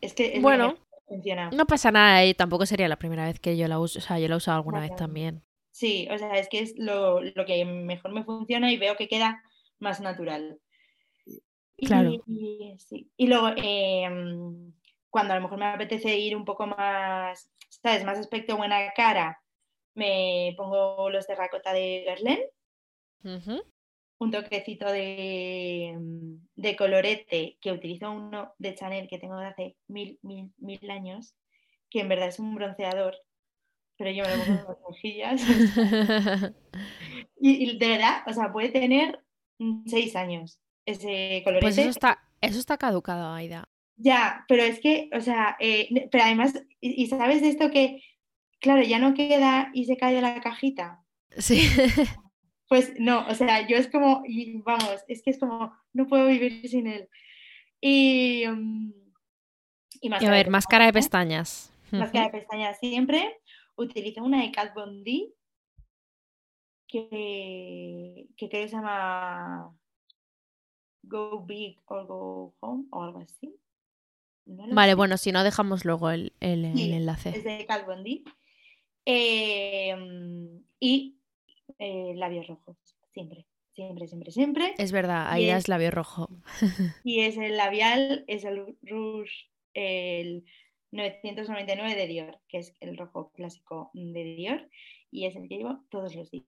[0.00, 1.50] es que bueno, funciona.
[1.50, 4.18] No pasa nada, y tampoco sería la primera vez que yo la uso, o sea,
[4.18, 5.42] yo la he usado alguna vez también.
[5.72, 9.42] Sí, o sea, es que es lo, que mejor me funciona y veo que queda
[9.78, 10.58] más natural.
[11.86, 12.10] Claro.
[12.26, 12.76] Y,
[13.16, 14.72] y luego, em,
[15.10, 18.04] cuando a lo mejor me apetece ir un poco más, ¿sabes?
[18.04, 19.40] Más aspecto buena cara,
[19.94, 22.40] me pongo los de racota de Guerlain,
[24.20, 25.96] un toquecito de,
[26.56, 31.34] de, colorete que utilizo uno de Chanel que tengo de hace mil, mil, mil años,
[31.90, 33.16] que en verdad es un bronceador,
[33.96, 35.42] pero yo me lo pongo en las mejillas.
[37.40, 39.20] y, y de verdad, o sea, puede tener
[39.58, 41.66] mm, seis años ese colorete.
[41.66, 43.68] Pues eso está, eso está caducado, Aida.
[43.96, 48.02] Ya, pero es que, o sea, eh, pero además, y, y sabes de esto que,
[48.60, 51.04] claro, ya no queda y se cae de la cajita.
[51.36, 51.60] Sí.
[52.68, 56.26] Pues no, o sea, yo es como, y vamos, es que es como, no puedo
[56.26, 57.08] vivir sin él.
[57.80, 58.92] Y, mm,
[60.02, 62.00] y Y a ver, máscara de pestañas, pestañas.
[62.06, 63.40] Máscara de pestañas siempre.
[63.74, 65.32] Utilizo una de Kat Von D
[66.88, 69.74] que, que creo que se llama
[71.02, 73.54] Go Big or Go Home o algo así.
[74.46, 74.96] No Vale, sé.
[74.96, 77.30] bueno, si no dejamos luego el, el- enlace.
[77.30, 77.66] Es de
[78.04, 78.24] D.
[79.04, 79.96] Eh,
[80.80, 81.16] y
[81.78, 82.76] eh, labios rojos,
[83.12, 84.74] siempre, siempre, siempre, siempre.
[84.78, 86.28] Es verdad, Aida es- es labio rojo.
[87.04, 90.44] Y es el labial, es el Rouge, el
[90.92, 94.68] 999 de Dior, que es el rojo clásico de Dior,
[95.10, 96.44] y es el que llevo todos los días,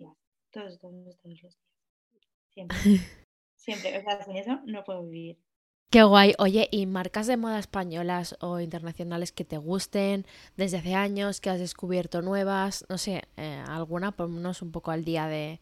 [0.50, 1.58] todos, todos, todos los días.
[2.50, 2.76] Siempre,
[3.60, 5.38] siempre, o sea, sin eso no puedo vivir.
[5.90, 6.34] Qué guay.
[6.38, 10.24] Oye, ¿y marcas de moda españolas o internacionales que te gusten
[10.56, 12.86] desde hace años, que has descubierto nuevas?
[12.88, 15.58] No sé, eh, alguna, ponnos un poco al día de,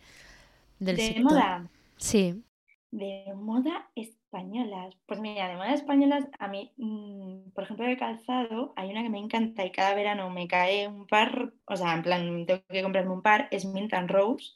[0.80, 1.22] del De sector.
[1.24, 2.44] moda, Sí.
[2.90, 4.94] de moda españolas.
[5.06, 9.10] Pues mira, de moda españolas, a mí, mm, por ejemplo, de calzado, hay una que
[9.10, 12.82] me encanta y cada verano me cae un par, o sea, en plan, tengo que
[12.82, 14.54] comprarme un par, es Mint and Rose.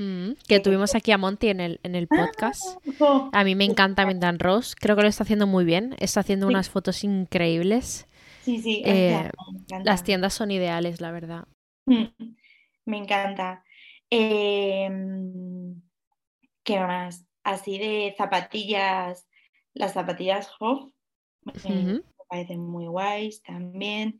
[0.00, 2.62] Mm, que tuvimos aquí a Monty en el, en el podcast.
[2.98, 4.74] Jo, A mí me encanta Mindan Rose.
[4.80, 5.94] Creo que lo está haciendo muy bien.
[5.98, 6.54] Está haciendo Sí.
[6.54, 8.08] unas fotos increíbles.
[8.42, 9.84] Sí, sí, Eh, encanta.
[9.84, 11.44] Las tiendas son ideales, la verdad.
[11.84, 12.04] Mm,
[12.86, 13.62] Me encanta.
[14.08, 15.82] Em,
[16.64, 17.26] ¿qué más?
[17.44, 19.28] Así de zapatillas,
[19.74, 20.90] las zapatillas Hof
[21.44, 24.18] me, parecen muy guays también.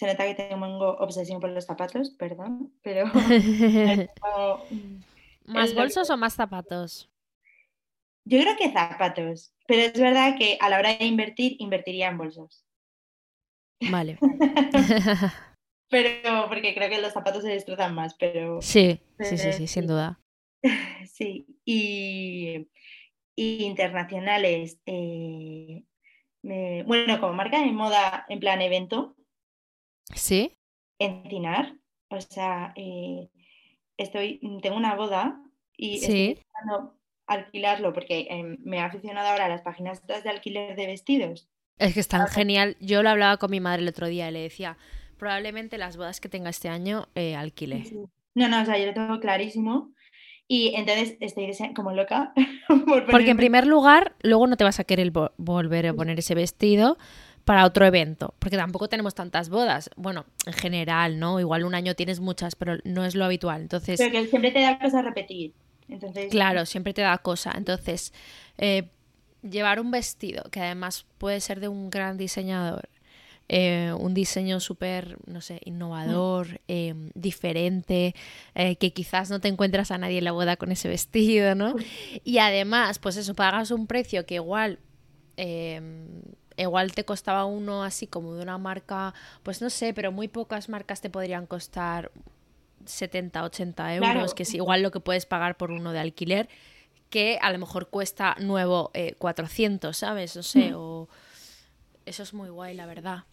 [0.00, 3.04] Se nota que tengo obsesión por los zapatos, perdón, pero
[4.22, 4.96] como, mm,
[5.46, 7.10] ¿Más que- bolsos o más zapatos?
[8.24, 12.16] yo creo que zapatos, pero es verdad que a la hora de invertir, invertiría en
[12.16, 12.64] bolsos.
[13.92, 14.16] Vale.
[15.90, 19.66] Pero porque creo que los zapatos se destrozan más, pero Sí, sí, sí, Eh, sí,
[19.66, 19.88] sin sí.
[19.88, 20.18] duda.
[21.12, 22.68] Sí, y,
[23.36, 24.80] y internacionales.
[24.86, 25.84] eh,
[26.42, 29.16] me- bueno, como marca de moda en plan evento,
[30.14, 30.52] ¿Sí?
[30.98, 31.76] Encinar.
[32.10, 33.28] O sea, eh,
[33.96, 35.40] estoy, tengo una boda
[35.76, 36.36] y Sí.
[36.36, 36.44] estoy
[37.26, 41.48] alquilarlo porque em, me he aficionado ahora a las páginas de alquiler de vestidos.
[41.78, 42.76] Es que es tan genial.
[42.80, 44.76] Yo lo hablaba con mi madre el otro día y le decía,
[45.16, 47.84] probablemente las bodas que tenga este año eh, alquile.
[48.34, 49.92] No, no, o sea, yo lo tengo clarísimo.
[50.48, 52.32] Y entonces estoy como loca
[52.68, 56.18] por Porque en primer lugar, luego no te vas a querer vo- volver a poner
[56.18, 56.98] ese vestido
[57.50, 59.90] para otro evento, porque tampoco tenemos tantas bodas.
[59.96, 61.40] Bueno, en general, ¿no?
[61.40, 63.62] Igual un año tienes muchas, pero no es lo habitual.
[63.62, 65.52] Entonces, Pero que siempre te da cosa repetir.
[65.88, 67.52] Entonces, claro, siempre te da cosa.
[67.56, 68.14] Entonces,
[68.56, 68.90] eh,
[69.42, 72.88] llevar un vestido que además puede ser de un gran diseñador,
[73.48, 78.14] eh, un diseño súper, no sé, innovador, eh, diferente,
[78.54, 81.74] eh, que quizás no te encuentras a nadie en la boda con ese vestido, ¿no?
[82.22, 84.78] Y además, pues eso, pagas un precio que igual,
[86.60, 90.68] igual te costaba uno así como de una marca, pues no sé, pero muy pocas
[90.68, 92.10] marcas te podrían costar
[92.86, 94.34] 70, 80 euros, Claro.
[94.34, 96.48] que es igual lo que puedes pagar por uno de alquiler,
[97.10, 100.36] que a lo mejor cuesta nuevo eh, 400, ¿sabes?
[100.36, 100.74] No sé, Mm.
[100.76, 101.08] o...
[102.06, 103.24] Eso es muy guay, la verdad.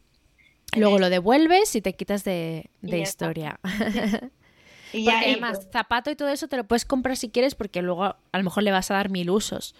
[0.75, 3.59] Luego lo devuelves y te quitas de, de historia.
[4.93, 7.55] y ya, Porque además, pues, zapato y todo eso te lo puedes comprar si quieres,
[7.55, 9.73] porque luego a lo mejor le vas a dar mil usos.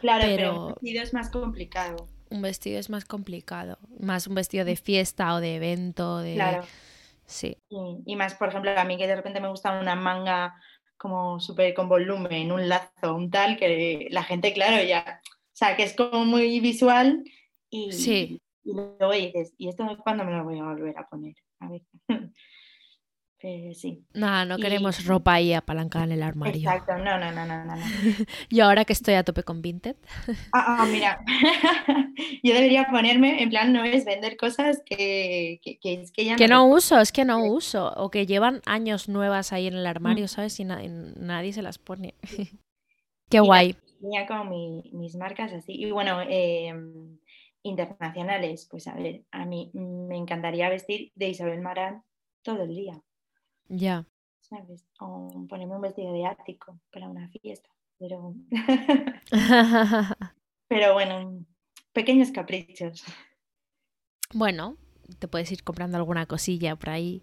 [0.00, 2.06] claro, pero, pero- vestido es más complicado.
[2.30, 3.78] Un vestido es más complicado.
[4.00, 6.34] Más un vestido de fiesta o de evento, de...
[6.34, 6.64] Claro.
[7.26, 7.56] Sí.
[7.68, 7.76] Y,
[8.06, 10.54] y más, por ejemplo, a mí que de repente me gusta una manga
[10.96, 15.76] como súper con volumen, un lazo, un tal, que la gente, claro, ya, o sea,
[15.76, 17.22] que es como muy visual
[17.70, 18.42] y, Sí.
[18.64, 21.34] y luego dices, ¿y esto cuándo me lo voy a volver a poner?
[21.60, 21.82] A ver.
[23.40, 26.56] Pero sí, no Y- queremos ropa ahí apalancada en el armario.
[26.56, 27.76] exacto, no, no, no, no, no.
[27.76, 27.82] no.
[28.50, 29.96] Yo ahora que estoy a tope con Vinted,
[30.52, 31.20] Ah, ah, mira,
[32.42, 36.36] yo debería ponerme, en plan, no es vender cosas que, que, que es que ya
[36.36, 37.92] que no no uso, es que no uso.
[37.96, 40.58] O que llevan años nuevas ahí en el armario, ¿sabes?
[40.58, 42.14] Y na- y nadie se las pone.
[43.30, 43.76] Qué Y guay.
[44.00, 45.72] Tenía como mi- mis marcas así.
[45.74, 46.74] Y bueno, eh,
[47.62, 52.02] internacionales, pues a ver, a mí me encantaría vestir de Isabel Marán
[52.42, 53.00] todo el día,
[53.68, 54.06] Ya.
[54.48, 54.86] ¿sabes?
[55.00, 57.68] O ponerme un vestido de ático para una fiesta.
[57.98, 58.34] Pero,
[60.68, 61.44] pero bueno,
[61.92, 63.04] pequeños caprichos.
[64.32, 64.76] bueno,
[65.18, 67.22] te puedes ir comprando alguna cosilla por ahí,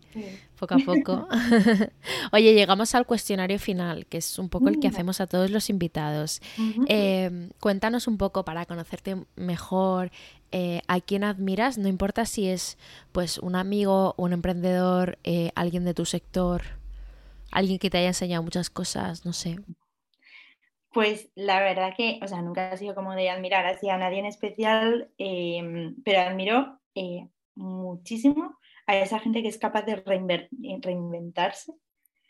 [0.58, 1.28] poco a poco.
[2.32, 5.70] Oye, llegamos al cuestionario final, que es un poco el que hacemos a todos los
[5.70, 6.42] invitados.
[6.88, 10.12] Em, cuéntanos un poco para conocerte mejor,
[10.52, 12.78] eh, a quién admiras, no importa si es
[13.12, 16.64] pues un amigo, un emprendedor, eh, alguien de tu sector,
[17.52, 19.58] alguien que te haya enseñado muchas cosas, no sé.
[20.92, 24.20] Pues la verdad que, o sea, nunca ha sido como de admirar así a nadie
[24.20, 31.74] en especial, em, pero admiro eh, muchísimo a esa gente que es capaz de reinventarse.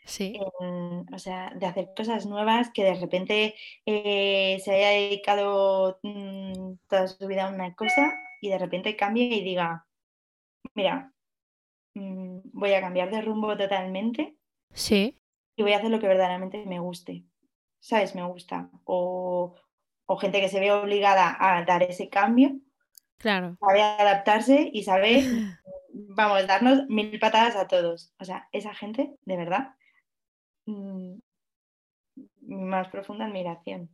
[0.04, 0.38] Sí.
[0.40, 3.56] o sea, de hacer cosas nuevas, que de repente
[3.86, 9.24] eh, se haya dedicado mm, toda su vida a una cosa y de repente cambie
[9.24, 9.84] y diga,
[10.74, 11.12] mira,
[11.94, 14.36] mm, voy a cambiar de rumbo totalmente.
[14.72, 15.18] Sí.
[15.56, 17.24] Y voy a hacer lo que verdaderamente me guste.
[17.86, 18.14] ¿sabes?
[18.14, 18.68] Me gusta.
[18.84, 19.54] O,
[20.20, 22.58] gente que se ve obligada a dar ese cambio.
[23.18, 23.56] Claro.
[23.60, 25.24] Sabe adaptarse y sabe,
[25.92, 28.12] vamos, darnos mil patadas a todos.
[28.18, 29.74] O sea, esa gente, de verdad,
[30.66, 31.14] mm,
[32.42, 33.90] más profunda admiración.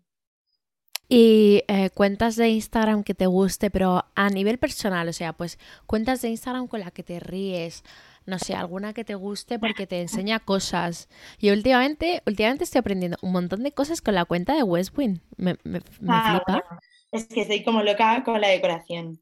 [1.08, 5.58] Y eh, cuentas de Instagram que te guste, pero a nivel personal, o sea, pues
[5.86, 7.84] cuentas de Instagram con la que te ríes,
[8.24, 11.10] no sé, alguna que te guste porque te enseña cosas.
[11.38, 15.20] Y últimamente, últimamente estoy aprendiendo un montón de cosas con la cuenta de Westwin.
[15.36, 16.80] Me, me, ah, flipa.
[17.12, 19.20] Es que estoy como loca con la decoración.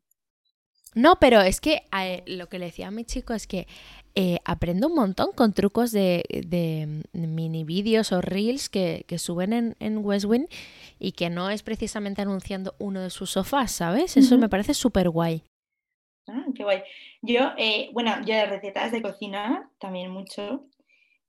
[0.95, 3.67] No, pero es que eh, lo que le decía a mi chico es que
[4.15, 9.77] eh, aprendo un montón con trucos de, de mini vídeos o reels que, suben en,
[9.79, 10.49] en Westwin
[10.99, 14.17] y que no es precisamente anunciando uno de sus sofás, ¿sabes?
[14.17, 15.45] Eso me parece súper guay.
[16.29, 16.83] Ah, qué guay.
[17.23, 20.67] Yo, eh, bueno, yo de recetas de cocina también mucho.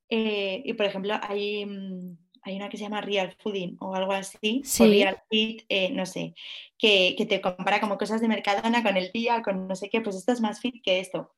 [0.09, 4.63] Y por ejemplo, hay, mm, hay una que se llama Real Fooding o algo así,
[4.79, 6.33] o Real Fit, eh, no sé,
[6.77, 10.01] que, que, te compara como cosas de Mercadona con el día, con no sé qué,
[10.01, 11.33] pues esto es más fit que esto.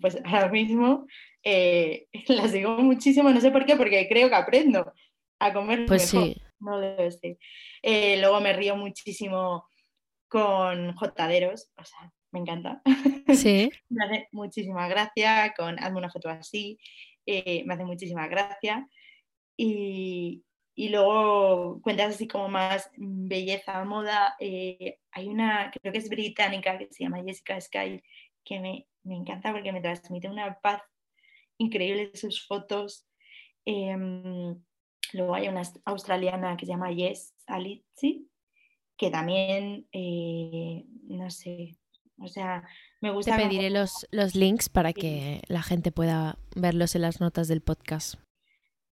[0.00, 1.06] pues ahora mismo
[2.28, 4.92] la sigo muchísimo, no sé por qué, porque creo que aprendo
[5.38, 6.28] a comer pues mejor.
[6.28, 6.42] Sí.
[6.58, 7.38] No lo sé.
[7.82, 9.66] luego me río muchísimo
[10.28, 12.82] con jotaderos, o sea, me encanta.
[13.34, 13.70] Sí.
[13.88, 16.78] me hace muchísima gracia con hazme una foto así,
[17.24, 18.88] eh, me hace muchísima gracia.
[19.56, 20.44] Y,
[20.74, 24.36] y, luego cuentas así como más belleza, moda.
[24.38, 28.02] Eh, hay una, creo que es británica, que se llama Jessica Sky,
[28.44, 30.82] que me, me encanta porque me transmite una paz
[31.58, 33.06] increíble de sus fotos.
[33.64, 34.62] Em,
[35.12, 38.28] luego hay una australiana que se llama Yes Alitzi,
[38.96, 41.76] que también, eh, no sé,
[42.18, 42.64] o sea,
[43.00, 43.36] me gusta...
[43.36, 47.60] Te pediré los, los links para que la gente pueda verlos en las notas del
[47.60, 48.14] podcast.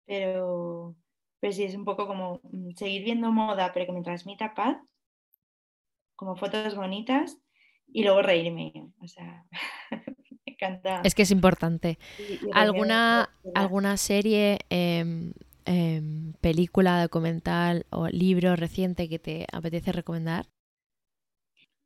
[0.06, 0.96] Pero,
[1.40, 4.78] pero sí, es un poco como mm, seguir viendo moda, pero que me transmita paz,
[6.16, 7.38] como fotos bonitas
[7.92, 8.72] y luego reírme.
[9.00, 9.44] O sea,
[10.46, 11.00] me encanta.
[11.04, 11.98] Es que es importante.
[12.52, 15.32] ¿Alguna, ¿Alguna serie, em,
[15.64, 20.46] em, película, documental o libro reciente que te apetece recomendar?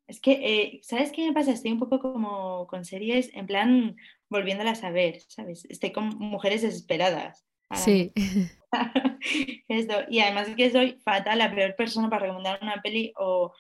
[0.07, 1.51] Es que, eh, ¿sabes qué me pasa?
[1.53, 3.97] Estoy un poco como con series, en plan,
[4.29, 5.65] volviéndolas a ver, ¿sabes?
[5.69, 7.45] Estoy con mujeres desesperadas.
[7.75, 8.13] Sí.
[9.69, 9.95] Esto.
[10.09, 13.53] Y además que soy fatal, la peor persona para recomendar una peli o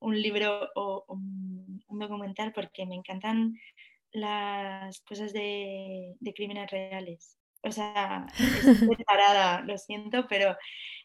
[0.00, 3.54] un libro o un, documental porque me encantan
[4.12, 7.38] las cosas de, de crímenes reales.
[7.62, 10.56] O sea, estoy parada, lo siento, pero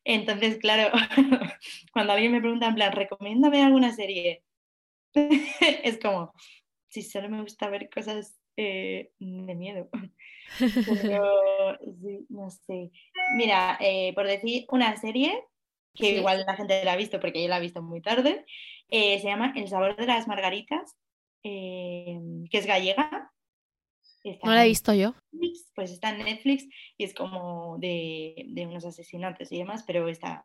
[0.03, 0.91] entonces, claro,
[1.93, 4.43] cuando alguien me pregunta en plan, recomiéndame alguna serie,
[5.13, 6.33] es como,
[6.89, 9.89] si solo me gusta ver cosas eh, de miedo.
[11.01, 11.77] Pero,
[12.29, 12.91] no sé.
[13.35, 15.43] Mira, eh, por decir una serie,
[15.93, 18.45] que igual la gente la ha visto porque yo la he visto muy tarde,
[18.89, 20.97] eh, se llama El sabor de las margaritas,
[21.43, 23.31] que es gallega.
[24.43, 25.15] no la he visto yo.
[25.75, 30.43] pues está en Netflix y es como de, de unos asesinatos y demás, pero está,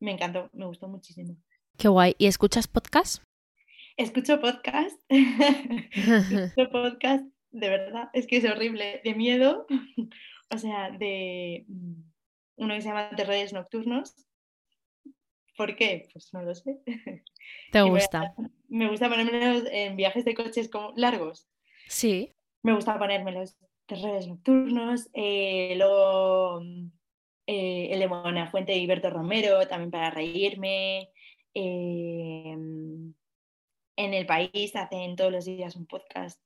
[0.00, 1.36] me encantó, me gustó muchísimo.
[1.78, 2.14] Qué guay.
[2.18, 3.22] ¿Y escuchas podcast?
[3.96, 7.24] Escucho podcast, escucho podcast,
[7.54, 9.66] de verdad, es que es horrible, de miedo,
[10.50, 12.02] o sea, de mm,
[12.56, 14.14] uno que se llama Terrores Nocturnos.
[15.56, 16.08] ¿Por qué?
[16.12, 16.80] Pues no lo sé.
[17.72, 18.34] ¿Te gusta?
[18.68, 21.48] me gusta ponérmelos en viajes de coches como largos.
[21.86, 22.34] Sí.
[22.64, 26.60] Me gusta ponérmelos Terrores Nocturnos, eh, luego
[27.46, 31.10] eh, el de Mona Fuente y Berto Romero, también para reírme.
[31.54, 32.56] Eh,
[33.96, 36.40] en el país hacen todos los días un podcast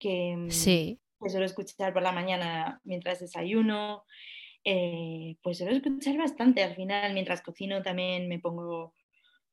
[0.00, 0.98] que, mm, sí.
[1.28, 4.04] suelo escuchar por la mañana mientras desayuno.
[4.64, 8.94] Eh, pues suelo escuchar bastante al final, mientras cocino también me pongo,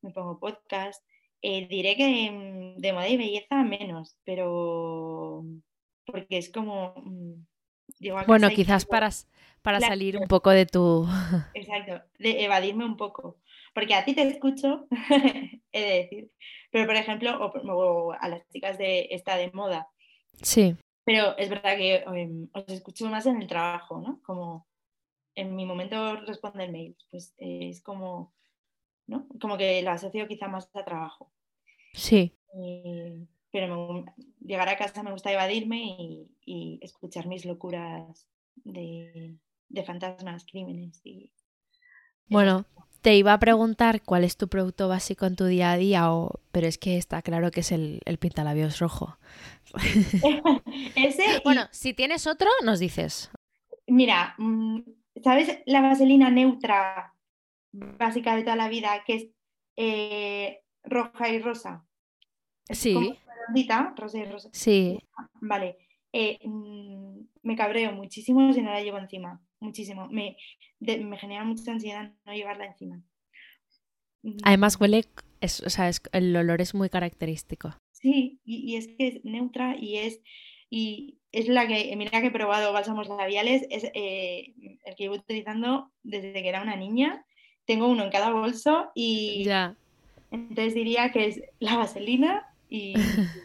[0.01, 1.03] me pongo podcast.
[1.41, 5.45] Eh, diré que mm, de moda y belleza menos, pero
[6.05, 6.93] porque es como...
[7.05, 7.45] mm,
[8.27, 9.09] Bueno, quizás para,
[9.61, 9.91] para Claro.
[9.91, 11.05] salir un poco de tu...
[11.53, 13.37] Exacto, de evadirme un poco.
[13.73, 14.87] Porque a ti te escucho,
[15.71, 16.31] he de decir,
[16.71, 19.87] pero por ejemplo, o, o a las chicas de esta de moda,
[20.41, 24.21] Sí, pero es verdad que em, os escucho más en el trabajo, ¿no?
[24.23, 24.67] Como
[25.35, 28.33] en mi momento responder mails, pues eh, es como,
[29.07, 29.27] ¿no?
[29.41, 31.31] Como que lo asocio quizá más a trabajo.
[31.93, 32.33] sí.
[32.53, 34.05] Eh, pero me-
[34.41, 39.37] llegar a casa me gusta evadirme y, y escuchar mis locuras de,
[39.69, 41.31] de fantasmas, crímenes y
[42.29, 42.65] Bueno,
[43.07, 46.41] te iba a preguntar cuál es tu producto básico en tu día a día, o...
[46.51, 49.17] pero es que está claro que es el, el pintalabios rojo.
[50.95, 53.31] Ese, y- Bueno, si tienes otro, nos dices.
[53.87, 54.81] mira, mm,
[55.23, 57.13] ¿sabes la vaselina neutra
[57.71, 59.27] básica de toda la vida que es
[59.77, 61.85] eh, roja y rosa?
[62.69, 62.93] Sí.
[62.93, 64.49] como redondita, rosa y rosa.
[64.51, 64.99] Sí,
[65.39, 65.77] Vale.
[66.11, 69.41] eh, mm, me cabreo muchísimo si no la llevo encima.
[69.59, 70.07] Muchísimo.
[70.09, 70.37] Me,
[70.79, 73.01] de- me genera mucha ansiedad no llevarla encima.
[74.43, 75.05] Además huele,
[75.41, 77.75] es- o sea, es- el olor es muy característico.
[77.91, 80.21] Sí, y, y es que es neutra y es,
[80.69, 84.53] y es la que, mira que he probado bálsamos labiales, es eh,
[84.85, 87.25] el que llevo utilizando desde que era una niña.
[87.65, 89.75] Tengo uno en cada bolso y Ya.
[90.31, 92.93] entonces diría que es la vaselina y,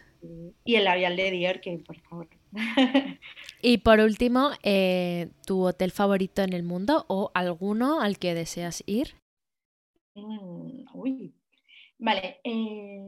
[0.65, 2.29] y el labial de Dior, que por favor.
[3.65, 8.83] Y por último, eh, ¿tu hotel favorito en el mundo o alguno al que deseas
[8.87, 9.15] ir?
[10.15, 11.33] Mm, uy.
[11.99, 13.01] Vale, eh,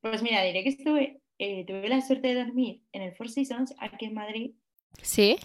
[0.00, 3.74] pues mira, diré que estuve, eh, tuve la suerte de dormir en el Four Seasons
[3.78, 4.50] aquí en Madrid
[5.02, 5.36] Sí.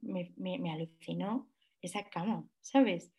[0.00, 1.46] me, me- me alucinó
[1.82, 3.12] esa cama, ¿sabes?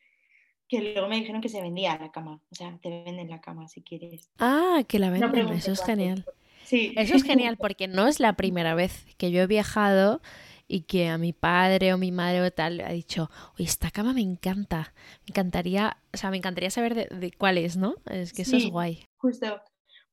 [0.68, 3.68] Que luego me dijeron que se vendía la cama, o sea, te venden la cama
[3.68, 4.32] si quieres.
[4.40, 6.26] Ah, que la venden, eso es genial.
[6.72, 6.94] Sí.
[6.96, 10.22] Eso es genial porque no es la primera vez que yo he viajado
[10.70, 14.14] y que a mi padre o mi madre o tal ha dicho, oye, esta cama
[14.14, 14.94] me encanta,
[15.24, 17.96] me encantaría, o sea, me encantaría saber de, de cuál es, ¿no?
[18.10, 19.04] Es que eso es guay.
[19.18, 19.62] Justo,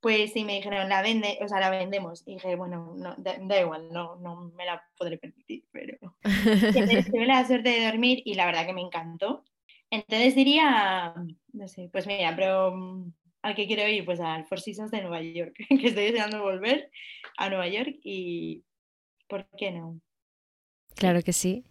[0.01, 2.23] pues sí, me dijeron, la vende, o sea, la vendemos.
[2.25, 5.97] Y dije, bueno, no, da, da igual, no, no me la podré permitir, pero
[7.13, 9.45] tuve la suerte de dormir y la verdad que me encantó.
[9.89, 11.13] Entonces diría,
[11.53, 13.05] no sé, pues mira, pero
[13.41, 16.91] al que quiero ir, pues al Four Seasons de Nueva York, que estoy deseando volver
[17.37, 18.63] a Nueva York y
[19.27, 19.99] ¿por qué no?
[20.95, 21.63] Claro que sí.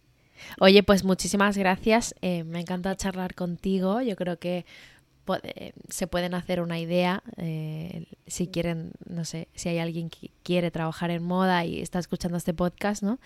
[0.59, 2.15] Oye, pues muchísimas gracias.
[2.21, 4.01] eh, me encanta charlar contigo.
[4.01, 4.65] Yo creo que
[5.89, 10.71] se pueden hacer una idea eh, si quieren, no sé, si hay alguien que quiere
[10.71, 13.19] trabajar en moda y está escuchando este podcast, ¿no?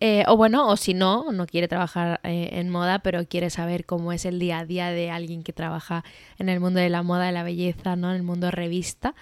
[0.00, 3.86] Eh, o bueno, o si no, no quiere trabajar eh, en moda, pero quiere saber
[3.86, 6.04] cómo es el día a día de alguien que trabaja
[6.38, 8.10] en el mundo de la moda, de la belleza, ¿no?
[8.10, 9.14] En el mundo revista,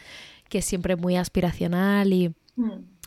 [0.49, 2.35] que es siempre muy aspiracional y,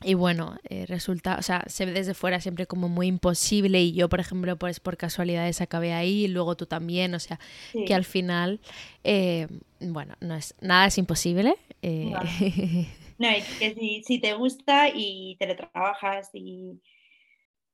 [0.03, 3.93] y bueno, eh, resulta, o sea, se ve desde fuera siempre como muy imposible y
[3.93, 7.39] yo, por ejemplo, pues por casualidades acabé ahí y luego tú también, o sea,
[7.71, 7.85] sí.
[7.85, 8.59] que al final,
[9.03, 9.47] eh,
[9.79, 11.55] bueno, no es, nada es imposible.
[11.81, 12.13] eh,
[13.19, 16.81] No, y que si, si te gusta y te lo trabajas y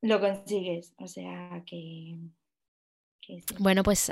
[0.01, 2.17] lo consigues, o sea que,
[3.21, 3.55] que sí.
[3.57, 4.11] bueno, pues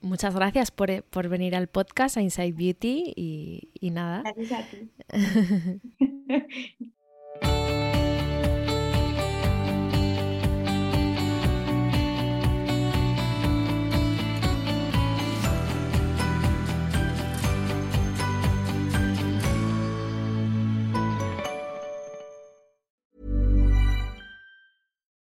[0.00, 4.22] muchas gracias por, por venir al podcast a Inside Beauty y, y nada.
[4.22, 4.88] Gracias a ti.